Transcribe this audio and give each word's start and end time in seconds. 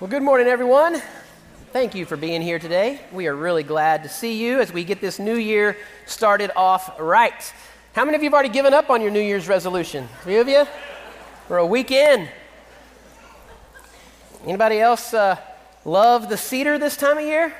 Well, 0.00 0.08
good 0.08 0.22
morning, 0.22 0.46
everyone. 0.46 1.02
Thank 1.72 1.96
you 1.96 2.06
for 2.06 2.16
being 2.16 2.40
here 2.40 2.60
today. 2.60 3.00
We 3.10 3.26
are 3.26 3.34
really 3.34 3.64
glad 3.64 4.04
to 4.04 4.08
see 4.08 4.40
you 4.40 4.60
as 4.60 4.72
we 4.72 4.84
get 4.84 5.00
this 5.00 5.18
new 5.18 5.34
year 5.34 5.76
started 6.06 6.52
off 6.54 7.00
right. 7.00 7.52
How 7.94 8.04
many 8.04 8.14
of 8.14 8.22
you 8.22 8.28
have 8.28 8.34
already 8.34 8.48
given 8.50 8.72
up 8.72 8.90
on 8.90 9.02
your 9.02 9.10
New 9.10 9.20
Year's 9.20 9.48
resolution? 9.48 10.08
Three 10.22 10.36
of 10.36 10.46
you? 10.46 10.68
We're 11.48 11.56
a 11.56 11.66
week 11.66 11.90
in. 11.90 12.28
Anybody 14.44 14.78
else 14.78 15.12
uh, 15.12 15.34
love 15.84 16.28
the 16.28 16.36
cedar 16.36 16.78
this 16.78 16.96
time 16.96 17.18
of 17.18 17.24
year? 17.24 17.52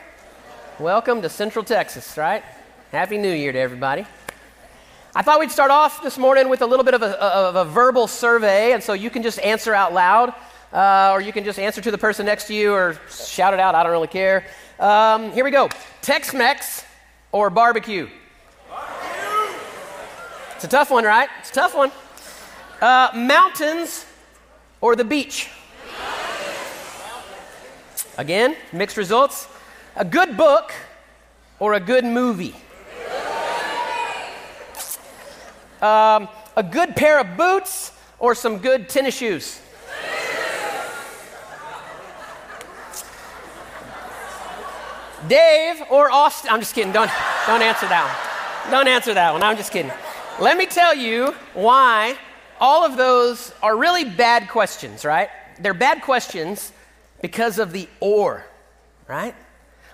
Welcome 0.79 1.23
to 1.23 1.29
Central 1.29 1.64
Texas, 1.64 2.16
right? 2.16 2.45
Happy 2.93 3.18
New 3.18 3.34
Year 3.34 3.50
to 3.50 3.59
everybody. 3.59 4.07
I 5.12 5.23
thought 5.23 5.41
we'd 5.41 5.50
start 5.50 5.73
off 5.73 6.05
this 6.05 6.16
morning 6.16 6.48
with 6.48 6.62
a 6.62 6.66
little 6.66 6.84
bit 6.84 6.95
of 6.95 7.02
a, 7.02 7.20
of 7.20 7.57
a 7.57 7.64
verbal 7.64 8.07
survey, 8.07 8.75
and 8.75 8.80
so 8.80 8.93
you 8.93 9.11
can 9.11 9.25
just 9.25 9.41
answer 9.41 9.75
out 9.75 9.93
loud 9.93 10.32
uh, 10.72 11.10
or 11.12 11.20
you 11.20 11.32
can 11.32 11.44
just 11.44 11.58
answer 11.58 11.80
to 11.80 11.90
the 11.90 11.98
person 11.98 12.26
next 12.26 12.46
to 12.46 12.54
you 12.54 12.72
or 12.72 12.98
shout 13.10 13.54
it 13.54 13.60
out. 13.60 13.74
I 13.74 13.82
don't 13.82 13.92
really 13.92 14.09
care. 14.09 14.45
Um, 14.78 15.32
here 15.32 15.45
we 15.45 15.50
go 15.50 15.68
Tex 16.02 16.32
Mex 16.32 16.84
or 17.32 17.50
barbecue? 17.50 18.09
barbecue? 18.68 19.59
It's 20.54 20.64
a 20.64 20.68
tough 20.68 20.90
one, 20.90 21.04
right? 21.04 21.28
It's 21.40 21.50
a 21.50 21.54
tough 21.54 21.74
one. 21.74 21.90
Uh, 22.80 23.10
mountains 23.14 24.06
or 24.80 24.95
the 24.96 25.04
beach? 25.04 25.50
Again, 28.16 28.56
mixed 28.73 28.96
results. 28.96 29.46
A 29.95 30.04
good 30.04 30.37
book 30.37 30.73
or 31.60 31.74
a 31.74 31.80
good 31.80 32.04
movie? 32.04 32.54
Um, 35.80 36.28
a 36.56 36.62
good 36.62 36.96
pair 36.96 37.20
of 37.20 37.37
boots 37.37 37.92
or 38.18 38.34
some 38.34 38.59
good 38.59 38.88
tennis 38.88 39.16
shoes? 39.16 39.60
Dave 45.27 45.82
or 45.90 46.10
Austin? 46.10 46.51
I'm 46.51 46.60
just 46.60 46.74
kidding. 46.74 46.93
Don't, 46.93 47.10
don't 47.46 47.62
answer 47.62 47.88
that 47.88 48.04
one. 48.65 48.70
Don't 48.70 48.88
answer 48.88 49.15
that 49.15 49.32
one. 49.32 49.43
I'm 49.43 49.56
just 49.56 49.73
kidding. 49.73 49.90
Let 50.40 50.56
me 50.56 50.66
tell 50.66 50.95
you 50.95 51.34
why 51.54 52.16
all 52.60 52.84
of 52.84 52.96
those 52.96 53.52
are 53.62 53.76
really 53.76 54.04
bad 54.04 54.48
questions, 54.48 55.04
right? 55.04 55.28
They're 55.59 55.74
bad 55.74 56.02
questions 56.02 56.73
because 57.20 57.59
of 57.59 57.73
the 57.73 57.88
or, 58.01 58.45
right? 59.09 59.34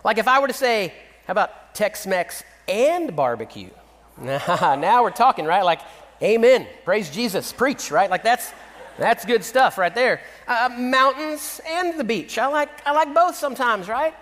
Like 0.04 0.18
if 0.18 0.28
I 0.28 0.40
were 0.40 0.48
to 0.48 0.54
say, 0.54 0.92
how 1.26 1.32
about 1.32 1.74
Tex 1.74 2.06
Mex 2.06 2.42
and 2.68 3.16
barbecue? 3.16 3.70
now 4.20 5.02
we're 5.02 5.10
talking, 5.10 5.44
right? 5.46 5.64
Like, 5.64 5.80
amen, 6.22 6.66
praise 6.84 7.10
Jesus, 7.10 7.52
preach, 7.52 7.90
right? 7.90 8.10
Like 8.10 8.22
that's 8.22 8.52
that's 8.98 9.24
good 9.24 9.42
stuff 9.42 9.76
right 9.76 9.94
there. 9.94 10.20
Uh, 10.46 10.70
mountains 10.78 11.60
and 11.66 11.98
the 11.98 12.04
beach. 12.04 12.38
I 12.38 12.46
like 12.46 12.86
I 12.86 12.92
like 12.92 13.12
both 13.12 13.34
sometimes, 13.34 13.88
right? 13.88 14.14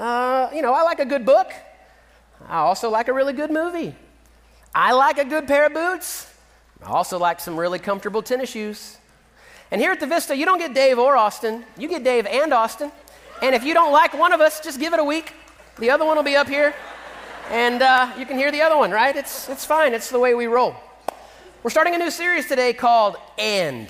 Uh, 0.00 0.48
you 0.54 0.62
know, 0.62 0.72
I 0.72 0.82
like 0.82 0.98
a 0.98 1.04
good 1.04 1.26
book. 1.26 1.52
I 2.48 2.60
also 2.60 2.88
like 2.88 3.08
a 3.08 3.12
really 3.12 3.34
good 3.34 3.50
movie. 3.50 3.94
I 4.74 4.92
like 4.92 5.18
a 5.18 5.26
good 5.26 5.46
pair 5.46 5.66
of 5.66 5.74
boots. 5.74 6.32
I 6.82 6.88
also 6.88 7.18
like 7.18 7.38
some 7.38 7.60
really 7.60 7.78
comfortable 7.78 8.22
tennis 8.22 8.48
shoes. 8.48 8.96
And 9.70 9.78
here 9.78 9.92
at 9.92 10.00
the 10.00 10.06
Vista, 10.06 10.34
you 10.34 10.46
don't 10.46 10.56
get 10.56 10.72
Dave 10.72 10.98
or 10.98 11.18
Austin. 11.18 11.64
You 11.76 11.86
get 11.86 12.02
Dave 12.02 12.24
and 12.24 12.54
Austin. 12.54 12.90
And 13.42 13.54
if 13.54 13.62
you 13.62 13.74
don't 13.74 13.92
like 13.92 14.18
one 14.18 14.32
of 14.32 14.40
us, 14.40 14.60
just 14.60 14.80
give 14.80 14.94
it 14.94 15.00
a 15.00 15.04
week. 15.04 15.34
The 15.78 15.90
other 15.90 16.06
one 16.06 16.16
will 16.16 16.24
be 16.24 16.36
up 16.36 16.48
here. 16.48 16.74
And 17.50 17.82
uh, 17.82 18.10
you 18.18 18.24
can 18.24 18.38
hear 18.38 18.50
the 18.50 18.62
other 18.62 18.78
one, 18.78 18.90
right? 18.90 19.14
It's, 19.14 19.50
it's 19.50 19.66
fine. 19.66 19.92
It's 19.92 20.08
the 20.08 20.18
way 20.18 20.32
we 20.34 20.46
roll. 20.46 20.76
We're 21.62 21.70
starting 21.70 21.94
a 21.94 21.98
new 21.98 22.10
series 22.10 22.46
today 22.46 22.72
called 22.72 23.16
And. 23.36 23.86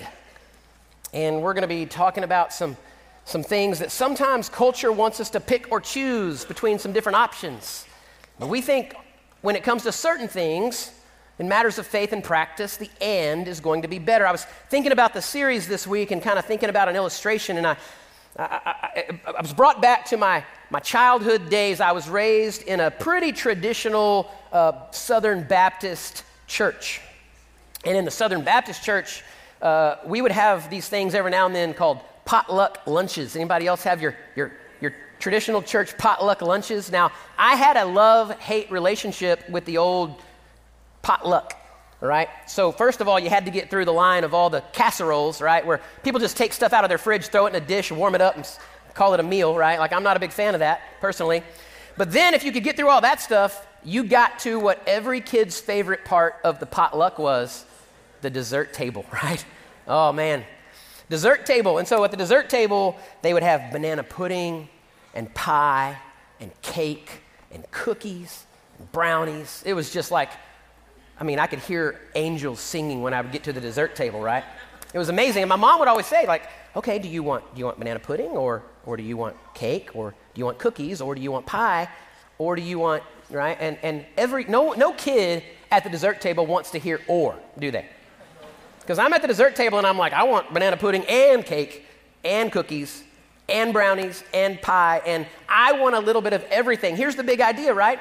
And 1.13 1.41
we're 1.41 1.53
going 1.53 1.61
to 1.61 1.69
be 1.69 1.85
talking 1.85 2.25
about 2.25 2.51
some 2.51 2.75
some 3.31 3.43
things 3.43 3.79
that 3.79 3.91
sometimes 3.91 4.49
culture 4.49 4.91
wants 4.91 5.19
us 5.19 5.29
to 5.31 5.39
pick 5.39 5.71
or 5.71 5.79
choose 5.79 6.45
between 6.45 6.77
some 6.77 6.91
different 6.91 7.15
options. 7.15 7.85
But 8.37 8.49
we 8.49 8.61
think 8.61 8.93
when 9.41 9.55
it 9.55 9.63
comes 9.63 9.83
to 9.83 9.91
certain 9.91 10.27
things, 10.27 10.91
in 11.39 11.47
matters 11.47 11.79
of 11.79 11.87
faith 11.87 12.13
and 12.13 12.23
practice, 12.23 12.77
the 12.77 12.89
and 13.01 13.47
is 13.47 13.59
going 13.59 13.81
to 13.81 13.87
be 13.87 13.97
better. 13.97 14.27
I 14.27 14.31
was 14.31 14.45
thinking 14.69 14.91
about 14.91 15.13
the 15.13 15.21
series 15.21 15.67
this 15.67 15.87
week 15.87 16.11
and 16.11 16.21
kind 16.21 16.37
of 16.37 16.45
thinking 16.45 16.69
about 16.69 16.87
an 16.87 16.95
illustration, 16.95 17.57
and 17.57 17.65
I, 17.65 17.77
I, 18.37 18.43
I, 18.45 19.19
I 19.37 19.41
was 19.41 19.53
brought 19.53 19.81
back 19.81 20.05
to 20.05 20.17
my, 20.17 20.43
my 20.69 20.79
childhood 20.79 21.49
days. 21.49 21.81
I 21.81 21.93
was 21.93 22.07
raised 22.09 22.63
in 22.63 22.79
a 22.79 22.91
pretty 22.91 23.31
traditional 23.31 24.29
uh, 24.51 24.91
Southern 24.91 25.43
Baptist 25.43 26.23
church. 26.47 27.01
And 27.85 27.97
in 27.97 28.05
the 28.05 28.11
Southern 28.11 28.43
Baptist 28.43 28.83
church, 28.83 29.23
uh, 29.61 29.95
we 30.05 30.21
would 30.21 30.31
have 30.31 30.69
these 30.69 30.87
things 30.89 31.15
every 31.15 31.31
now 31.31 31.45
and 31.47 31.55
then 31.55 31.73
called 31.73 32.01
potluck 32.25 32.79
lunches. 32.85 33.35
Anybody 33.35 33.67
else 33.67 33.83
have 33.83 34.01
your, 34.01 34.15
your, 34.35 34.51
your 34.79 34.93
traditional 35.19 35.61
church 35.61 35.97
potluck 35.97 36.41
lunches? 36.41 36.91
Now, 36.91 37.11
I 37.37 37.55
had 37.55 37.77
a 37.77 37.85
love 37.85 38.31
hate 38.39 38.71
relationship 38.71 39.49
with 39.49 39.65
the 39.65 39.77
old 39.77 40.21
potluck, 41.01 41.53
right? 41.99 42.29
So, 42.47 42.71
first 42.71 43.01
of 43.01 43.07
all, 43.07 43.19
you 43.19 43.29
had 43.29 43.45
to 43.45 43.51
get 43.51 43.69
through 43.69 43.85
the 43.85 43.93
line 43.93 44.23
of 44.23 44.33
all 44.33 44.49
the 44.49 44.61
casseroles, 44.73 45.41
right? 45.41 45.65
Where 45.65 45.81
people 46.03 46.19
just 46.19 46.37
take 46.37 46.53
stuff 46.53 46.73
out 46.73 46.83
of 46.83 46.89
their 46.89 46.97
fridge, 46.97 47.27
throw 47.27 47.45
it 47.45 47.55
in 47.55 47.61
a 47.61 47.65
dish, 47.65 47.91
warm 47.91 48.15
it 48.15 48.21
up, 48.21 48.35
and 48.35 48.47
call 48.93 49.13
it 49.13 49.19
a 49.19 49.23
meal, 49.23 49.55
right? 49.55 49.79
Like, 49.79 49.93
I'm 49.93 50.03
not 50.03 50.17
a 50.17 50.19
big 50.19 50.31
fan 50.31 50.53
of 50.53 50.59
that 50.59 50.81
personally. 50.99 51.43
But 51.97 52.11
then, 52.11 52.33
if 52.33 52.43
you 52.43 52.51
could 52.51 52.63
get 52.63 52.77
through 52.77 52.89
all 52.89 53.01
that 53.01 53.19
stuff, 53.19 53.67
you 53.83 54.03
got 54.03 54.39
to 54.39 54.59
what 54.59 54.81
every 54.85 55.21
kid's 55.21 55.59
favorite 55.59 56.05
part 56.05 56.35
of 56.43 56.59
the 56.59 56.65
potluck 56.65 57.17
was 57.17 57.65
the 58.21 58.29
dessert 58.29 58.73
table, 58.73 59.05
right? 59.23 59.43
Oh 59.87 60.11
man, 60.11 60.45
dessert 61.11 61.45
table. 61.45 61.77
And 61.77 61.87
so 61.87 62.03
at 62.03 62.09
the 62.09 62.17
dessert 62.17 62.49
table, 62.49 62.95
they 63.21 63.33
would 63.33 63.43
have 63.43 63.71
banana 63.71 64.01
pudding 64.01 64.69
and 65.13 65.31
pie 65.33 65.97
and 66.39 66.49
cake 66.61 67.21
and 67.51 67.69
cookies 67.69 68.45
and 68.79 68.91
brownies. 68.93 69.61
It 69.65 69.73
was 69.73 69.91
just 69.91 70.09
like, 70.09 70.29
I 71.19 71.23
mean, 71.23 71.37
I 71.37 71.47
could 71.47 71.59
hear 71.59 71.99
angels 72.15 72.61
singing 72.61 73.03
when 73.03 73.13
I 73.13 73.21
would 73.21 73.33
get 73.33 73.43
to 73.43 73.53
the 73.53 73.59
dessert 73.59 73.93
table, 73.93 74.21
right? 74.21 74.43
It 74.93 74.97
was 74.97 75.09
amazing. 75.09 75.43
And 75.43 75.49
my 75.49 75.57
mom 75.57 75.79
would 75.79 75.89
always 75.89 76.07
say, 76.07 76.25
like, 76.25 76.43
okay, 76.77 76.97
do 76.97 77.09
you 77.09 77.23
want, 77.23 77.43
do 77.53 77.59
you 77.59 77.65
want 77.65 77.77
banana 77.77 77.99
pudding 77.99 78.31
or, 78.31 78.63
or 78.85 78.95
do 78.95 79.03
you 79.03 79.17
want 79.17 79.35
cake 79.53 79.91
or 79.93 80.11
do 80.33 80.39
you 80.39 80.45
want 80.45 80.59
cookies 80.59 81.01
or 81.01 81.13
do 81.13 81.21
you 81.21 81.31
want 81.31 81.45
pie 81.45 81.89
or 82.37 82.55
do 82.55 82.61
you 82.61 82.79
want, 82.79 83.03
right? 83.29 83.57
And, 83.59 83.77
and 83.83 84.05
every, 84.17 84.45
no, 84.45 84.71
no 84.71 84.93
kid 84.93 85.43
at 85.69 85.83
the 85.83 85.89
dessert 85.89 86.21
table 86.21 86.45
wants 86.45 86.71
to 86.71 86.79
hear 86.79 87.01
or, 87.07 87.37
do 87.59 87.69
they? 87.69 87.85
Because 88.91 88.99
I'm 88.99 89.13
at 89.13 89.21
the 89.21 89.29
dessert 89.29 89.55
table 89.55 89.77
and 89.77 89.87
I'm 89.87 89.97
like, 89.97 90.11
I 90.11 90.23
want 90.23 90.53
banana 90.53 90.75
pudding 90.75 91.05
and 91.05 91.45
cake 91.45 91.85
and 92.25 92.51
cookies 92.51 93.05
and 93.47 93.71
brownies 93.71 94.21
and 94.33 94.61
pie, 94.61 95.01
and 95.05 95.25
I 95.47 95.71
want 95.79 95.95
a 95.95 95.99
little 96.01 96.21
bit 96.21 96.33
of 96.33 96.43
everything. 96.51 96.97
Here's 96.97 97.15
the 97.15 97.23
big 97.23 97.39
idea, 97.39 97.73
right? 97.73 97.99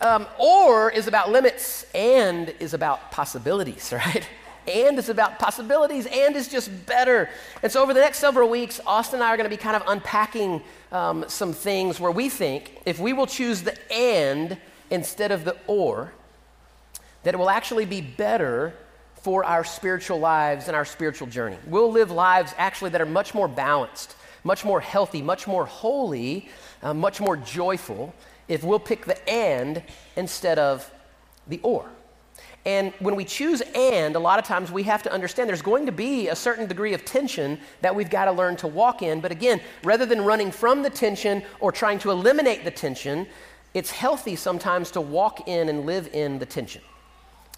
Um, 0.00 0.26
or 0.38 0.90
is 0.90 1.06
about 1.06 1.30
limits, 1.30 1.84
and 1.94 2.48
is 2.60 2.72
about 2.72 3.10
possibilities, 3.10 3.92
right? 3.92 4.26
And 4.66 4.98
is 4.98 5.10
about 5.10 5.38
possibilities, 5.38 6.06
and 6.06 6.34
is 6.34 6.48
just 6.48 6.70
better. 6.86 7.28
And 7.62 7.70
so, 7.70 7.82
over 7.82 7.92
the 7.92 8.00
next 8.00 8.18
several 8.18 8.48
weeks, 8.48 8.80
Austin 8.86 9.16
and 9.16 9.24
I 9.24 9.34
are 9.34 9.36
going 9.36 9.50
to 9.50 9.54
be 9.54 9.58
kind 9.58 9.76
of 9.76 9.82
unpacking 9.86 10.62
um, 10.92 11.26
some 11.28 11.52
things 11.52 12.00
where 12.00 12.10
we 12.10 12.30
think 12.30 12.80
if 12.86 12.98
we 12.98 13.12
will 13.12 13.26
choose 13.26 13.64
the 13.64 13.76
and 13.92 14.56
instead 14.88 15.30
of 15.30 15.44
the 15.44 15.58
or, 15.66 16.14
that 17.24 17.34
it 17.34 17.36
will 17.36 17.50
actually 17.50 17.84
be 17.84 18.00
better 18.00 18.72
for 19.26 19.44
our 19.44 19.64
spiritual 19.64 20.20
lives 20.20 20.68
and 20.68 20.76
our 20.76 20.84
spiritual 20.84 21.26
journey. 21.26 21.58
We'll 21.66 21.90
live 21.90 22.12
lives 22.12 22.54
actually 22.58 22.90
that 22.90 23.00
are 23.00 23.06
much 23.06 23.34
more 23.34 23.48
balanced, 23.48 24.14
much 24.44 24.64
more 24.64 24.78
healthy, 24.78 25.20
much 25.20 25.48
more 25.48 25.66
holy, 25.66 26.48
uh, 26.80 26.94
much 26.94 27.20
more 27.20 27.36
joyful 27.36 28.14
if 28.46 28.62
we'll 28.62 28.78
pick 28.78 29.04
the 29.04 29.28
and 29.28 29.82
instead 30.14 30.60
of 30.60 30.88
the 31.48 31.58
or. 31.64 31.90
And 32.64 32.92
when 33.00 33.16
we 33.16 33.24
choose 33.24 33.62
and, 33.74 34.14
a 34.14 34.20
lot 34.20 34.38
of 34.38 34.44
times 34.44 34.70
we 34.70 34.84
have 34.84 35.02
to 35.02 35.12
understand 35.12 35.48
there's 35.48 35.60
going 35.60 35.86
to 35.86 35.92
be 35.92 36.28
a 36.28 36.36
certain 36.36 36.68
degree 36.68 36.94
of 36.94 37.04
tension 37.04 37.58
that 37.80 37.96
we've 37.96 38.10
got 38.10 38.26
to 38.26 38.32
learn 38.32 38.54
to 38.58 38.68
walk 38.68 39.02
in. 39.02 39.20
But 39.20 39.32
again, 39.32 39.60
rather 39.82 40.06
than 40.06 40.20
running 40.20 40.52
from 40.52 40.84
the 40.84 40.90
tension 40.90 41.42
or 41.58 41.72
trying 41.72 41.98
to 41.98 42.12
eliminate 42.12 42.64
the 42.64 42.70
tension, 42.70 43.26
it's 43.74 43.90
healthy 43.90 44.36
sometimes 44.36 44.92
to 44.92 45.00
walk 45.00 45.48
in 45.48 45.68
and 45.68 45.84
live 45.84 46.10
in 46.12 46.38
the 46.38 46.46
tension. 46.46 46.82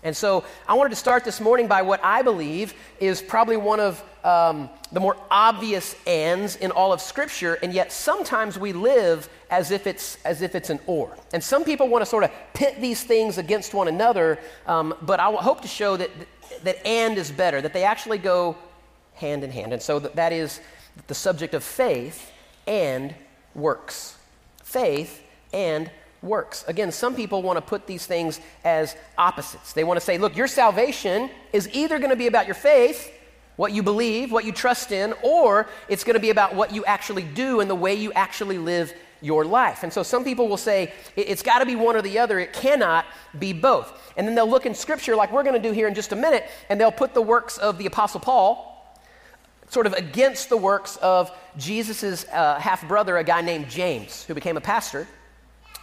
And 0.03 0.17
so 0.17 0.45
I 0.69 0.75
wanted 0.75 0.91
to 0.91 0.97
start 0.97 1.25
this 1.25 1.41
morning 1.41 1.67
by 1.67 1.83
what 1.83 2.01
I 2.05 2.23
believe 2.23 2.75
is 3.01 3.21
probably 3.21 3.57
one 3.57 3.81
of 3.81 4.03
um, 4.23 4.71
the 4.93 5.01
more 5.01 5.17
obvious 5.31 5.97
ands 6.07 6.57
in 6.57 6.71
all 6.71 6.93
of 6.93 7.01
Scripture, 7.01 7.55
and 7.63 7.73
yet 7.73 7.93
sometimes 7.93 8.59
we 8.59 8.73
live 8.73 9.29
as 9.51 9.71
if 9.71 9.87
it's, 9.87 10.19
as 10.25 10.43
if 10.43 10.55
it's 10.55 10.71
an 10.71 10.79
or. 10.87 11.17
And 11.33 11.43
some 11.43 11.65
people 11.65 11.89
want 11.89 12.03
to 12.03 12.07
sort 12.07 12.25
of 12.25 12.31
pit 12.55 12.81
these 12.81 13.03
things 13.03 13.39
against 13.39 13.75
one 13.75 13.89
another, 13.89 14.39
um, 14.67 14.95
but 15.03 15.19
I 15.19 15.33
hope 15.33 15.63
to 15.63 15.69
show 15.69 15.97
that, 15.97 16.11
that 16.63 16.87
and 16.87 17.17
is 17.19 17.31
better, 17.31 17.61
that 17.61 17.73
they 17.73 17.85
actually 17.85 18.19
go 18.19 18.57
hand 19.15 19.45
in 19.45 19.51
hand. 19.51 19.73
And 19.73 19.83
so 19.83 19.99
that, 19.99 20.17
that 20.17 20.33
is 20.33 20.61
the 21.07 21.15
subject 21.15 21.55
of 21.55 21.65
faith 21.65 22.31
and 22.67 23.15
works. 23.55 24.17
Faith 24.63 25.23
and 25.53 25.91
works. 26.23 26.65
Again, 26.69 26.93
some 26.93 27.15
people 27.15 27.43
want 27.43 27.57
to 27.57 27.63
put 27.63 27.87
these 27.87 28.07
things 28.07 28.41
as 28.65 28.97
opposites. 29.17 29.73
They 29.73 29.85
want 29.85 29.99
to 29.99 30.05
say, 30.05 30.19
look, 30.19 30.37
your 30.37 30.49
salvation 30.49 31.31
is 31.53 31.69
either 31.73 31.99
going 31.99 32.11
to 32.11 32.17
be 32.17 32.27
about 32.27 32.47
your 32.47 32.55
faith 32.55 33.13
what 33.59 33.73
you 33.73 33.83
believe, 33.83 34.31
what 34.31 34.45
you 34.45 34.53
trust 34.53 34.93
in, 34.93 35.13
or 35.21 35.67
it's 35.89 36.05
going 36.05 36.15
to 36.15 36.21
be 36.21 36.31
about 36.31 36.55
what 36.55 36.73
you 36.73 36.85
actually 36.85 37.25
do 37.25 37.59
and 37.59 37.69
the 37.69 37.75
way 37.75 37.93
you 37.93 38.13
actually 38.13 38.57
live 38.57 38.95
your 39.21 39.45
life. 39.45 39.83
And 39.83 39.93
so 39.93 40.05
some 40.05 40.23
people 40.23 40.47
will 40.47 40.57
say 40.57 40.93
it's 41.17 41.43
got 41.43 41.59
to 41.59 41.67
be 41.67 41.75
one 41.75 41.97
or 41.97 42.03
the 42.03 42.21
other, 42.21 42.39
it 42.39 42.53
cannot 42.53 43.05
be 43.37 43.53
both. 43.53 43.93
And 44.17 44.29
then 44.29 44.37
they'll 44.37 44.49
look 44.49 44.65
in 44.65 44.77
Scripture, 44.77 45.17
like 45.17 45.33
we're 45.33 45.43
going 45.43 45.61
to 45.61 45.69
do 45.69 45.73
here 45.73 45.89
in 45.89 45.95
just 45.95 46.13
a 46.13 46.17
minute, 46.17 46.49
and 46.71 46.81
they'll 46.81 46.93
put 46.93 47.15
the 47.15 47.21
works 47.21 47.59
of 47.59 47.79
the 47.79 47.87
Apostle 47.87 48.21
Paul 48.21 48.65
sort 49.71 49.87
of 49.87 49.93
against 49.95 50.49
the 50.51 50.57
works 50.57 50.97
of 50.99 51.33
Jesus' 51.57 52.27
uh, 52.29 52.61
half 52.61 52.87
brother, 52.87 53.17
a 53.17 53.25
guy 53.25 53.41
named 53.41 53.69
James, 53.69 54.25
who 54.25 54.35
became 54.35 54.57
a 54.57 54.61
pastor. 54.61 55.09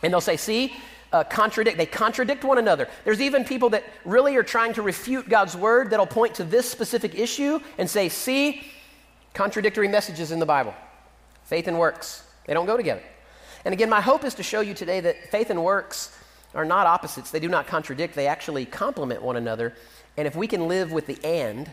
And 0.05 0.13
they'll 0.13 0.21
say, 0.21 0.37
see, 0.37 0.71
uh, 1.11 1.23
contradict. 1.23 1.79
They 1.79 1.87
contradict 1.87 2.43
one 2.43 2.59
another. 2.59 2.87
There's 3.05 3.21
even 3.21 3.43
people 3.43 3.71
that 3.71 3.83
really 4.05 4.35
are 4.35 4.43
trying 4.43 4.73
to 4.73 4.83
refute 4.83 5.27
God's 5.27 5.57
word 5.57 5.89
that'll 5.89 6.05
point 6.05 6.35
to 6.35 6.43
this 6.43 6.69
specific 6.69 7.15
issue 7.15 7.59
and 7.79 7.89
say, 7.89 8.07
see, 8.09 8.61
contradictory 9.33 9.87
messages 9.87 10.31
in 10.31 10.37
the 10.37 10.45
Bible. 10.45 10.75
Faith 11.45 11.67
and 11.67 11.79
works, 11.79 12.23
they 12.45 12.53
don't 12.53 12.67
go 12.67 12.77
together. 12.77 13.01
And 13.65 13.73
again, 13.73 13.89
my 13.89 13.99
hope 13.99 14.23
is 14.23 14.35
to 14.35 14.43
show 14.43 14.61
you 14.61 14.75
today 14.75 14.99
that 14.99 15.31
faith 15.31 15.49
and 15.49 15.63
works 15.63 16.15
are 16.53 16.65
not 16.65 16.85
opposites. 16.85 17.31
They 17.31 17.39
do 17.39 17.49
not 17.49 17.65
contradict, 17.65 18.13
they 18.13 18.27
actually 18.27 18.65
complement 18.65 19.23
one 19.23 19.37
another. 19.37 19.73
And 20.17 20.27
if 20.27 20.35
we 20.35 20.45
can 20.45 20.67
live 20.67 20.91
with 20.91 21.07
the 21.07 21.17
and, 21.25 21.67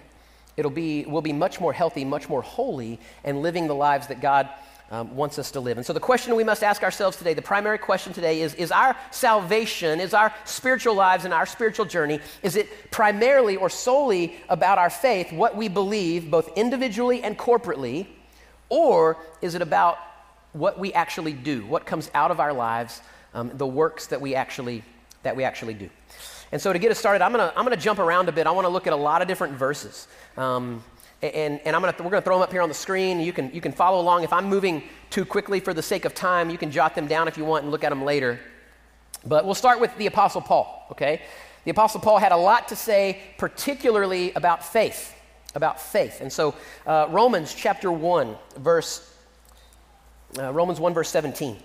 it'll 0.57 0.71
be, 0.71 1.05
we'll 1.05 1.21
be 1.21 1.35
much 1.35 1.61
more 1.61 1.75
healthy, 1.75 2.05
much 2.07 2.31
more 2.31 2.41
holy, 2.41 2.99
and 3.25 3.43
living 3.43 3.67
the 3.67 3.75
lives 3.75 4.07
that 4.07 4.23
God 4.23 4.49
um, 4.93 5.17
wants 5.17 5.39
us 5.39 5.51
to 5.53 5.61
live. 5.61 5.79
And 5.79 5.87
so, 5.87 5.95
the 5.95 6.01
question 6.01 6.37
we 6.37 6.45
must 6.45 6.63
ask 6.63 6.83
ourselves 6.83 7.17
today, 7.17 7.33
the 7.33 7.43
primary 7.43 7.79
question 7.79 8.13
today 8.13 8.43
is 8.43 8.55
Is 8.55 8.71
our 8.71 8.95
salvation, 9.11 9.99
is 9.99 10.13
our 10.13 10.33
spiritual 10.45 10.95
lives 10.95 11.25
and 11.25 11.33
our 11.33 11.47
spiritual 11.47 11.87
journey, 11.87 12.21
is 12.43 12.57
it 12.57 12.91
primarily 12.91 13.57
or 13.57 13.71
solely 13.71 14.37
about 14.51 14.77
our 14.77 14.91
faith, 14.91 15.33
what 15.33 15.57
we 15.57 15.69
believe, 15.69 16.31
both 16.31 16.57
individually 16.57 17.23
and 17.23 17.39
corporately, 17.39 18.07
or 18.69 19.17
is 19.41 19.55
it 19.55 19.63
about 19.63 19.99
what 20.53 20.79
we 20.79 20.93
actually 20.93 21.33
do, 21.33 21.65
what 21.67 21.87
comes 21.87 22.11
out 22.13 22.31
of 22.31 22.39
our 22.39 22.53
lives, 22.53 23.01
um, 23.33 23.51
the 23.55 23.67
works 23.67 24.09
that 24.09 24.21
we 24.21 24.35
actually, 24.35 24.85
that 25.23 25.35
we 25.35 25.43
actually 25.43 25.75
do? 25.75 25.89
And 26.53 26.61
so, 26.61 26.71
to 26.71 26.79
get 26.79 26.91
us 26.91 26.99
started, 26.99 27.25
I'm 27.25 27.33
going 27.33 27.51
to 27.51 27.59
I'm 27.59 27.65
gonna 27.65 27.79
jump 27.79 27.99
around 27.99 28.29
a 28.29 28.33
bit. 28.33 28.47
I 28.47 28.51
want 28.51 28.67
to 28.67 28.69
look 28.69 28.87
at 28.87 28.93
a 28.93 28.97
lot 28.97 29.23
of 29.23 29.29
different 29.29 29.55
verses. 29.55 30.07
Um, 30.37 30.85
and, 31.23 31.61
and 31.65 31.77
I'm 31.77 31.83
gonna, 31.83 31.95
we're 31.99 32.11
going 32.11 32.23
to 32.23 32.23
throw 32.23 32.37
them 32.37 32.43
up 32.43 32.51
here 32.51 32.63
on 32.63 32.69
the 32.69 32.75
screen. 32.75 33.21
You 33.21 33.33
can, 33.33 33.53
you 33.55 33.61
can 33.61 33.73
follow 33.73 34.01
along. 34.01 34.25
If 34.25 34.33
I'm 34.33 34.47
moving 34.47 34.83
too 35.09 35.25
quickly 35.25 35.61
for 35.61 35.73
the 35.73 35.83
sake 35.83 36.05
of 36.05 36.15
time, 36.15 36.51
you 36.51 36.59
can 36.59 36.71
jot 36.71 36.95
them 36.95 37.07
down 37.07 37.29
if 37.29 37.39
you 37.39 37.45
want 37.45 37.63
and 37.63 37.71
look 37.71 37.85
at 37.85 37.91
them 37.91 38.05
later. 38.05 38.41
But 39.25 39.45
we'll 39.45 39.55
start 39.55 39.81
with 39.81 39.97
the 39.99 40.07
Apostle 40.07 40.41
Paul, 40.41 40.87
okay? 40.91 41.23
The 41.65 41.71
Apostle 41.71 42.01
Paul 42.01 42.19
had 42.19 42.33
a 42.33 42.37
lot 42.37 42.69
to 42.69 42.77
say, 42.77 43.21
particularly 43.39 44.33
about 44.33 44.65
faith. 44.65 45.17
About 45.55 45.81
faith. 45.81 46.21
And 46.21 46.33
so, 46.33 46.57
uh, 46.87 47.07
Romans 47.09 47.55
chapter 47.55 47.93
1, 47.93 48.37
verse, 48.59 49.15
uh, 50.39 50.53
Romans 50.53 50.81
1, 50.81 50.93
verse 50.93 51.09
17. 51.11 51.57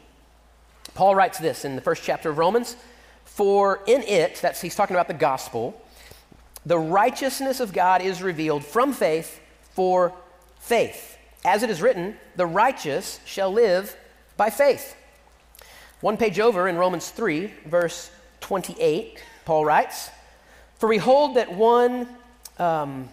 Paul 0.94 1.16
writes 1.16 1.40
this 1.40 1.66
in 1.66 1.76
the 1.76 1.82
first 1.82 2.04
chapter 2.04 2.30
of 2.30 2.38
Romans 2.38 2.76
For 3.26 3.82
in 3.88 4.04
it, 4.04 4.40
that's, 4.40 4.62
he's 4.62 4.76
talking 4.76 4.96
about 4.96 5.08
the 5.08 5.16
gospel, 5.16 5.82
the 6.64 6.78
righteousness 6.78 7.60
of 7.60 7.74
God 7.74 8.04
is 8.04 8.22
revealed 8.22 8.64
from 8.64 8.94
faith 8.94 9.40
for 9.78 10.12
faith. 10.58 11.20
As 11.46 11.62
it 11.62 11.70
is 11.70 11.84
written, 11.84 12.18
the 12.36 12.48
righteous 12.48 13.20
shall 13.26 13.54
live 13.54 13.96
by 14.36 14.50
faith. 14.50 14.96
One 16.02 16.18
page 16.18 16.40
over 16.40 16.68
in 16.68 16.78
Romans 16.78 17.12
3, 17.12 17.54
verse 17.68 18.10
28, 18.42 19.24
Paul 19.46 19.66
writes, 19.66 20.10
For 20.80 20.90
we 20.90 20.98
hold 20.98 21.36
that 21.36 21.54
one 21.54 22.08
um, 22.58 23.08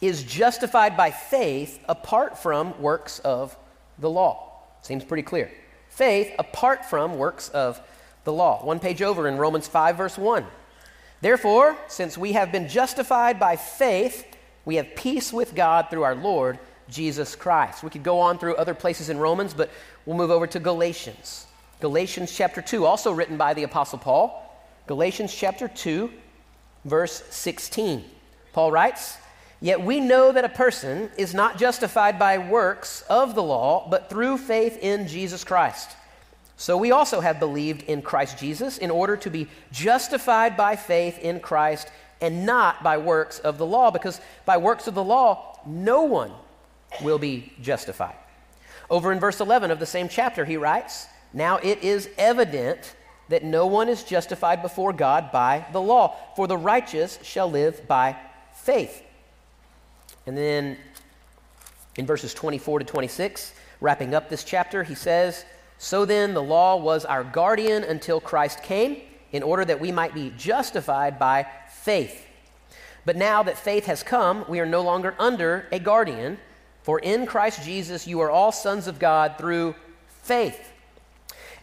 is 0.00 0.22
justified 0.22 0.96
by 0.96 1.10
faith 1.10 1.84
apart 1.86 2.38
from 2.38 2.80
works 2.80 3.18
of 3.18 3.54
the 3.98 4.08
law. 4.08 4.62
Seems 4.80 5.04
pretty 5.04 5.22
clear. 5.22 5.52
Faith 5.90 6.32
apart 6.38 6.86
from 6.86 7.18
works 7.18 7.50
of 7.50 7.78
the 8.24 8.32
law. 8.32 8.64
One 8.64 8.80
page 8.80 9.02
over 9.02 9.28
in 9.28 9.36
Romans 9.36 9.68
5, 9.68 9.98
verse 9.98 10.16
1. 10.16 10.46
Therefore, 11.20 11.76
since 11.88 12.16
we 12.16 12.32
have 12.32 12.52
been 12.52 12.68
justified 12.68 13.38
by 13.38 13.56
faith, 13.56 14.24
we 14.66 14.74
have 14.76 14.94
peace 14.96 15.32
with 15.32 15.54
God 15.54 15.86
through 15.88 16.02
our 16.02 16.14
Lord 16.14 16.58
Jesus 16.90 17.34
Christ. 17.34 17.82
We 17.82 17.88
could 17.88 18.02
go 18.02 18.20
on 18.20 18.38
through 18.38 18.56
other 18.56 18.74
places 18.74 19.08
in 19.08 19.16
Romans, 19.16 19.54
but 19.54 19.70
we'll 20.04 20.16
move 20.16 20.30
over 20.30 20.46
to 20.48 20.60
Galatians. 20.60 21.46
Galatians 21.80 22.36
chapter 22.36 22.60
2, 22.60 22.84
also 22.84 23.12
written 23.12 23.36
by 23.36 23.54
the 23.54 23.62
Apostle 23.62 23.98
Paul. 23.98 24.42
Galatians 24.86 25.34
chapter 25.34 25.68
2, 25.68 26.10
verse 26.84 27.22
16. 27.30 28.04
Paul 28.52 28.72
writes, 28.72 29.16
Yet 29.60 29.80
we 29.80 30.00
know 30.00 30.32
that 30.32 30.44
a 30.44 30.50
person 30.50 31.10
is 31.16 31.32
not 31.32 31.58
justified 31.58 32.18
by 32.18 32.38
works 32.38 33.02
of 33.08 33.34
the 33.34 33.42
law, 33.42 33.88
but 33.88 34.10
through 34.10 34.38
faith 34.38 34.78
in 34.82 35.06
Jesus 35.06 35.44
Christ. 35.44 35.90
So 36.56 36.76
we 36.76 36.90
also 36.90 37.20
have 37.20 37.38
believed 37.38 37.82
in 37.82 38.02
Christ 38.02 38.38
Jesus 38.38 38.78
in 38.78 38.90
order 38.90 39.16
to 39.18 39.30
be 39.30 39.48
justified 39.70 40.56
by 40.56 40.74
faith 40.74 41.18
in 41.18 41.40
Christ 41.40 41.90
and 42.20 42.46
not 42.46 42.82
by 42.82 42.98
works 42.98 43.38
of 43.38 43.58
the 43.58 43.66
law, 43.66 43.90
because 43.90 44.20
by 44.44 44.56
works 44.56 44.86
of 44.86 44.94
the 44.94 45.04
law, 45.04 45.58
no 45.66 46.02
one 46.02 46.32
will 47.02 47.18
be 47.18 47.52
justified. 47.60 48.16
Over 48.88 49.12
in 49.12 49.20
verse 49.20 49.40
11 49.40 49.70
of 49.70 49.78
the 49.78 49.86
same 49.86 50.08
chapter, 50.08 50.44
he 50.44 50.56
writes, 50.56 51.06
Now 51.32 51.58
it 51.58 51.82
is 51.82 52.08
evident 52.16 52.94
that 53.28 53.42
no 53.42 53.66
one 53.66 53.88
is 53.88 54.04
justified 54.04 54.62
before 54.62 54.92
God 54.92 55.32
by 55.32 55.66
the 55.72 55.80
law, 55.80 56.14
for 56.36 56.46
the 56.46 56.56
righteous 56.56 57.18
shall 57.22 57.50
live 57.50 57.86
by 57.88 58.16
faith. 58.54 59.02
And 60.26 60.36
then 60.36 60.76
in 61.96 62.06
verses 62.06 62.32
24 62.34 62.80
to 62.80 62.84
26, 62.84 63.52
wrapping 63.80 64.14
up 64.14 64.28
this 64.28 64.44
chapter, 64.44 64.84
he 64.84 64.94
says, 64.94 65.44
So 65.78 66.04
then 66.04 66.34
the 66.34 66.42
law 66.42 66.76
was 66.76 67.04
our 67.04 67.24
guardian 67.24 67.82
until 67.84 68.20
Christ 68.20 68.62
came, 68.62 69.00
in 69.32 69.42
order 69.42 69.64
that 69.64 69.80
we 69.80 69.90
might 69.90 70.14
be 70.14 70.32
justified 70.36 71.18
by 71.18 71.46
faith. 71.86 72.26
But 73.04 73.14
now 73.14 73.44
that 73.44 73.56
faith 73.56 73.86
has 73.86 74.02
come, 74.02 74.44
we 74.48 74.58
are 74.58 74.66
no 74.66 74.82
longer 74.82 75.14
under 75.20 75.68
a 75.70 75.78
guardian, 75.78 76.36
for 76.82 76.98
in 76.98 77.26
Christ 77.26 77.62
Jesus 77.62 78.08
you 78.08 78.18
are 78.18 78.30
all 78.30 78.50
sons 78.50 78.88
of 78.88 78.98
God 78.98 79.36
through 79.38 79.76
faith. 80.08 80.72